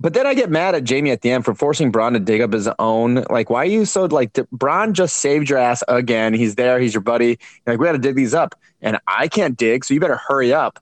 [0.02, 2.40] But then I get mad at Jaime at the end for forcing Bronn to dig
[2.40, 3.26] up his own.
[3.30, 4.32] Like, why are you so like?
[4.34, 6.34] Bronn just saved your ass again.
[6.34, 6.80] He's there.
[6.80, 7.38] He's your buddy.
[7.66, 10.20] You're like, we got to dig these up, and I can't dig, so you better
[10.28, 10.80] hurry up.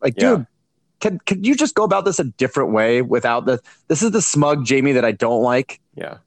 [0.00, 0.36] Like, yeah.
[0.36, 0.46] dude,
[1.00, 3.60] can can you just go about this a different way without the?
[3.88, 5.80] This is the smug Jaime that I don't like.
[5.96, 6.18] Yeah,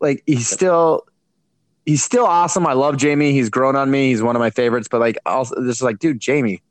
[0.00, 1.06] like he's still.
[1.86, 2.66] He's still awesome.
[2.66, 3.32] I love Jaime.
[3.32, 4.08] He's grown on me.
[4.08, 4.88] He's one of my favorites.
[4.90, 6.62] But like, also, this is like, dude, Jaime,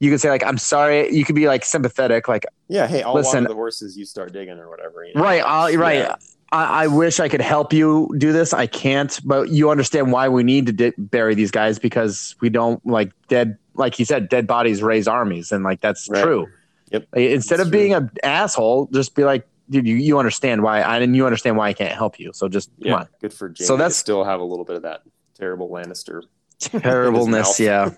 [0.00, 3.14] you could say like i'm sorry you could be like sympathetic like yeah hey i'll
[3.14, 5.22] listen the horses you start digging or whatever you know?
[5.22, 6.16] right I'll, right yeah.
[6.52, 10.28] I, I, wish i could help you do this i can't but you understand why
[10.28, 14.28] we need to di- bury these guys because we don't like dead like he said
[14.28, 16.22] dead bodies raise armies and like that's right.
[16.22, 16.46] true
[16.90, 17.80] yep instead that's of true.
[17.80, 21.56] being an asshole just be like dude you, you understand why i and you understand
[21.56, 23.96] why i can't help you so just yeah, come on good for Jaime so that's
[23.96, 25.02] still have a little bit of that
[25.34, 26.22] terrible lannister
[26.58, 27.90] terribleness yeah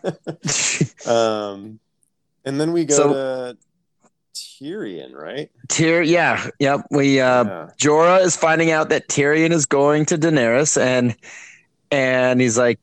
[1.07, 1.79] um
[2.45, 3.59] and then we go so, to
[4.35, 5.51] Tyrion, right?
[5.69, 6.87] Tyr, yeah, yep.
[6.91, 7.71] We uh, yeah.
[7.77, 11.17] Jorah is finding out that Tyrion is going to Daenerys, and
[11.91, 12.79] and he's like,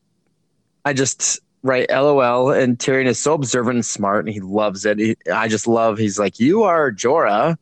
[0.84, 2.52] I just Right, LOL.
[2.52, 5.00] And Tyrion is so observant and smart, and he loves it.
[5.00, 5.98] He, I just love.
[5.98, 7.58] He's like, "You are Jorah.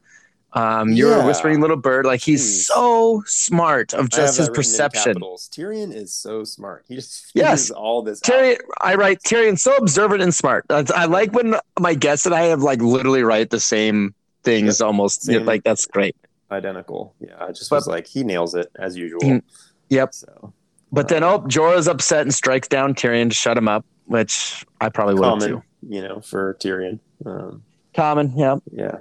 [0.55, 1.23] Um, you're Yeah.
[1.23, 2.65] a whispering little bird." Like he's Jeez.
[2.67, 5.15] so smart of just his that written in perception.
[5.15, 6.85] Tyrion is so smart.
[6.87, 7.69] He just Yes.
[7.71, 8.33] all this out.
[8.35, 10.65] Tyrion, I write Tyrion so observant and smart.
[10.69, 14.81] That's, I like when my guests and I have like literally write the same things
[14.81, 15.23] almost.
[15.23, 15.45] Same.
[15.45, 16.15] Like that's great.
[16.51, 17.15] identical.
[17.19, 19.21] Yeah, I just But- was like, he nails it as usual.
[19.23, 19.41] He-
[19.89, 20.13] Yep.
[20.13, 20.53] So
[20.91, 24.89] But then, oh, Jorah's upset and strikes down Tyrion to shut him up, which I
[24.89, 25.63] probably would too.
[25.87, 26.99] you know, for Tyrion.
[27.25, 27.63] Um,
[27.95, 28.57] Common, yeah.
[28.71, 28.97] yeah,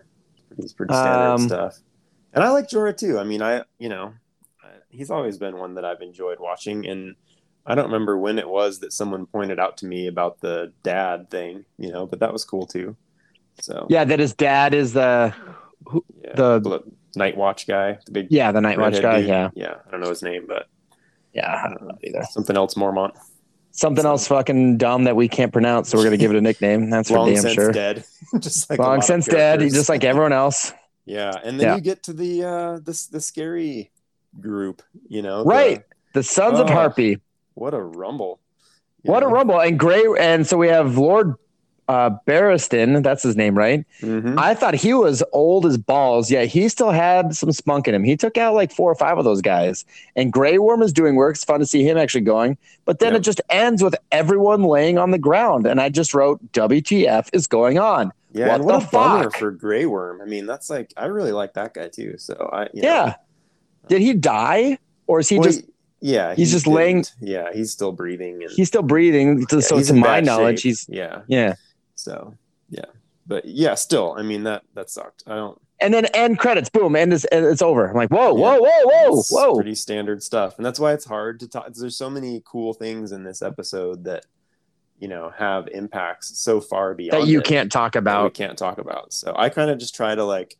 [0.56, 1.78] he's pretty standard Um, stuff.
[2.34, 3.18] And I like Jorah too.
[3.18, 4.14] I mean, I you know,
[4.90, 6.86] he's always been one that I've enjoyed watching.
[6.86, 7.14] And
[7.66, 11.30] I don't remember when it was that someone pointed out to me about the dad
[11.30, 12.96] thing, you know, but that was cool too.
[13.60, 15.34] So Yeah, that his dad is the
[16.24, 16.82] yeah, the-
[17.14, 19.18] Night Watch guy, the big yeah the Night Watch guy.
[19.20, 19.28] dude.
[19.28, 19.74] Yeah, yeah.
[19.86, 20.66] I don't know his name, but
[21.34, 21.62] yeah.
[21.62, 22.22] I don't know either.
[22.30, 23.12] something else, Mormont.
[23.72, 26.90] Something else fucking dumb that we can't pronounce, so we're gonna give it a nickname.
[26.90, 27.72] That's for Long damn since sure.
[27.72, 28.04] dead.
[28.40, 30.72] just like Long since dead, just like everyone else.
[31.06, 31.74] Yeah, and then Yeah.
[31.76, 33.90] you get to the uh this the scary
[34.40, 35.44] group, you know.
[35.44, 35.84] Right.
[36.12, 37.18] The Sons of Oh, Harpy.
[37.54, 38.38] what a rumble.
[39.04, 39.58] What a rumble!
[39.58, 41.34] And Gray, and so we have Lord
[41.88, 43.02] uh, Barristan.
[43.02, 43.84] That's his name, right?
[44.00, 44.38] Mhm.
[44.38, 48.04] I thought he was old as balls, yet he still had some spunk in him.
[48.04, 49.84] He took out like four or five of those guys.
[50.16, 51.34] And Grey Worm is doing work.
[51.36, 52.56] It's fun to see him actually going.
[52.84, 53.20] But then Yep.
[53.20, 55.66] it just ends with everyone laying on the ground.
[55.66, 58.12] And I just wrote, WTF is going on?
[58.32, 59.36] Yeah, what and what the a bummer fuck?
[59.38, 60.22] for Grey Worm.
[60.22, 62.14] I mean, that's like I really like that guy too.
[62.16, 62.88] So I you know.
[62.88, 63.14] Yeah.
[63.88, 64.78] Did he die?
[65.08, 65.64] Or is he Well, just,
[66.00, 67.14] yeah, he's he just laying- didn't.
[67.20, 69.44] Yeah, he's still breathing and he's still breathing.
[69.50, 70.70] yeah, so he's to my knowledge, shape.
[70.70, 71.22] he's, yeah.
[71.26, 71.54] yeah.
[72.02, 72.34] So
[72.70, 72.84] yeah,
[73.26, 75.22] but yeah, still, I mean that that sucked.
[75.26, 75.60] I don't.
[75.80, 77.88] And then end credits, boom, and it's, and it's over.
[77.88, 78.56] I'm like, whoa, Yeah.
[78.56, 79.54] whoa, whoa, whoa, It's whoa.
[79.56, 83.10] pretty standard stuff and that's why it's hard to talk there's so many cool things
[83.10, 84.24] in this episode that
[85.00, 88.22] you know have impacts so far beyond that you it can't talk about.
[88.24, 90.56] we can't talk about so i kind of just try to like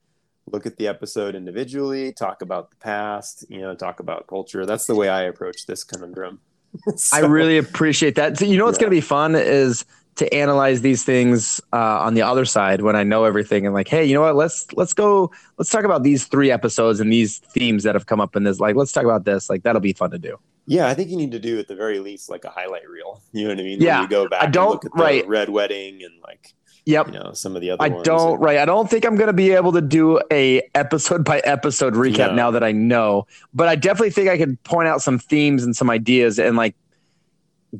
[0.50, 4.86] look at the episode individually talk about the past you know talk about culture that's
[4.86, 6.40] the way i approach this conundrum
[7.12, 8.38] I really appreciate that.
[8.38, 8.84] So, you know what's Yeah.
[8.86, 9.84] going to be fun is
[10.16, 13.88] to analyze these things uh, on the other side when I know everything and like,
[13.88, 14.36] hey, you know what?
[14.36, 15.30] Let's let's go.
[15.58, 18.60] Let's talk about these three episodes and these themes that have come up in this.
[18.60, 19.48] Like, let's talk about this.
[19.48, 20.38] Like, that'll be fun to do.
[20.66, 23.20] yeah i think you need to do at the very least like a highlight reel
[23.32, 25.02] you know what i mean Yeah, when you go back I don't- look at the
[25.02, 25.26] right.
[25.26, 26.54] red wedding and like
[26.84, 27.06] Yep.
[27.08, 28.58] you know some of the other I don't right.
[28.58, 32.30] I don't think I'm going to be able to do a episode by episode recap
[32.30, 32.34] No.
[32.34, 35.76] now that I know, but I definitely think I could point out some themes and
[35.76, 36.74] some ideas and like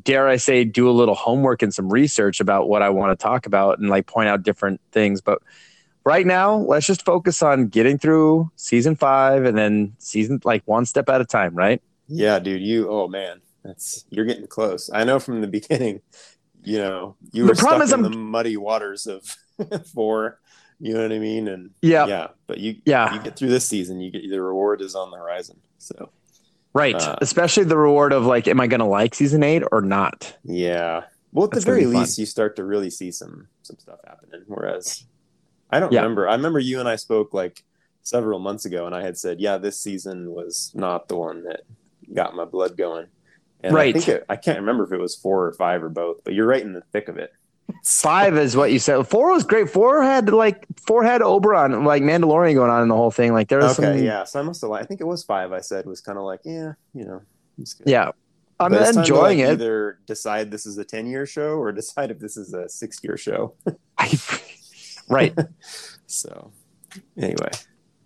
[0.01, 3.21] dare I say do a little homework and some research about what I want to
[3.23, 5.41] talk about and like point out different things, but
[6.03, 10.85] right now let's just focus on getting through season 5 and then season like one
[10.85, 11.81] step at a time, right?
[12.07, 14.89] Yeah, dude, you oh man, that's you're getting close.
[14.93, 16.01] I know from the beginning,
[16.63, 19.23] you know, you The were problem stuck is in I'm- the muddy waters of
[19.93, 20.39] four,
[20.79, 21.47] you know what I mean?
[21.47, 22.07] And Yeah.
[22.07, 23.13] yeah, but you Yeah.
[23.13, 25.59] you get through this season, you get the reward is on the horizon.
[25.77, 26.09] So
[26.73, 26.95] Right.
[26.95, 30.35] Uh, Especially the reward of like am I going to like season 8 or not?
[30.43, 31.03] yeah.
[31.31, 34.41] Well at That's the very least you start to really see some some stuff happening.
[34.47, 35.03] Whereas
[35.71, 36.01] I don't Yeah.
[36.01, 36.27] remember.
[36.29, 37.63] I remember you and I spoke like
[38.03, 41.61] several months ago and I had said, Yeah, this season was not the one that
[42.13, 43.07] got my blood going.
[43.61, 43.95] And Right.
[43.95, 46.33] I think it, I can't remember if it was four or five or both, but
[46.35, 47.31] you're right in the thick of it.
[47.85, 49.03] Five is what you said.
[49.07, 49.69] Four was great.
[49.69, 53.33] Four had like four had Oberyn, like Mandalorian going on in the whole thing.
[53.33, 54.23] Like there was Okay, some, yeah.
[54.23, 54.69] So I must have.
[54.69, 55.51] li- I think it was five.
[55.51, 57.21] I said was kind of like, yeah, you know,
[57.57, 57.87] it's good.
[57.89, 58.11] yeah.
[58.59, 59.51] I'm But time to, enjoying like, it.
[59.53, 62.99] Either decide this is a ten year show or decide if this is a six
[63.03, 63.55] year show.
[65.09, 65.33] right.
[66.05, 66.51] So
[67.17, 67.49] anyway,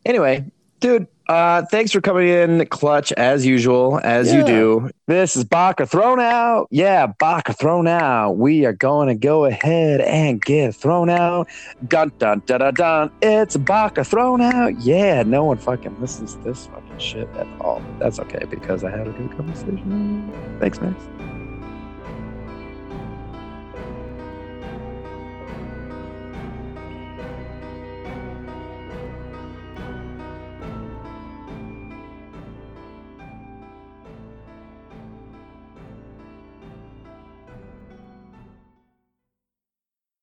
[0.06, 0.46] Anyway,
[0.80, 4.90] dude, uh, thanks for coming in clutch as usual, as you do.
[5.08, 6.68] This is Baka thrown out.
[6.72, 8.34] Yeah, Baka thrown out.
[8.34, 11.48] We are going to go ahead and get thrown out.
[11.88, 13.12] Dun dun dun dun dun.
[13.22, 14.80] It's Baka thrown out.
[14.80, 17.82] Yeah, no one fucking listens to this fucking shit at all.
[18.00, 20.32] That's okay because I had a good conversation.
[20.60, 20.96] Thanks, Max.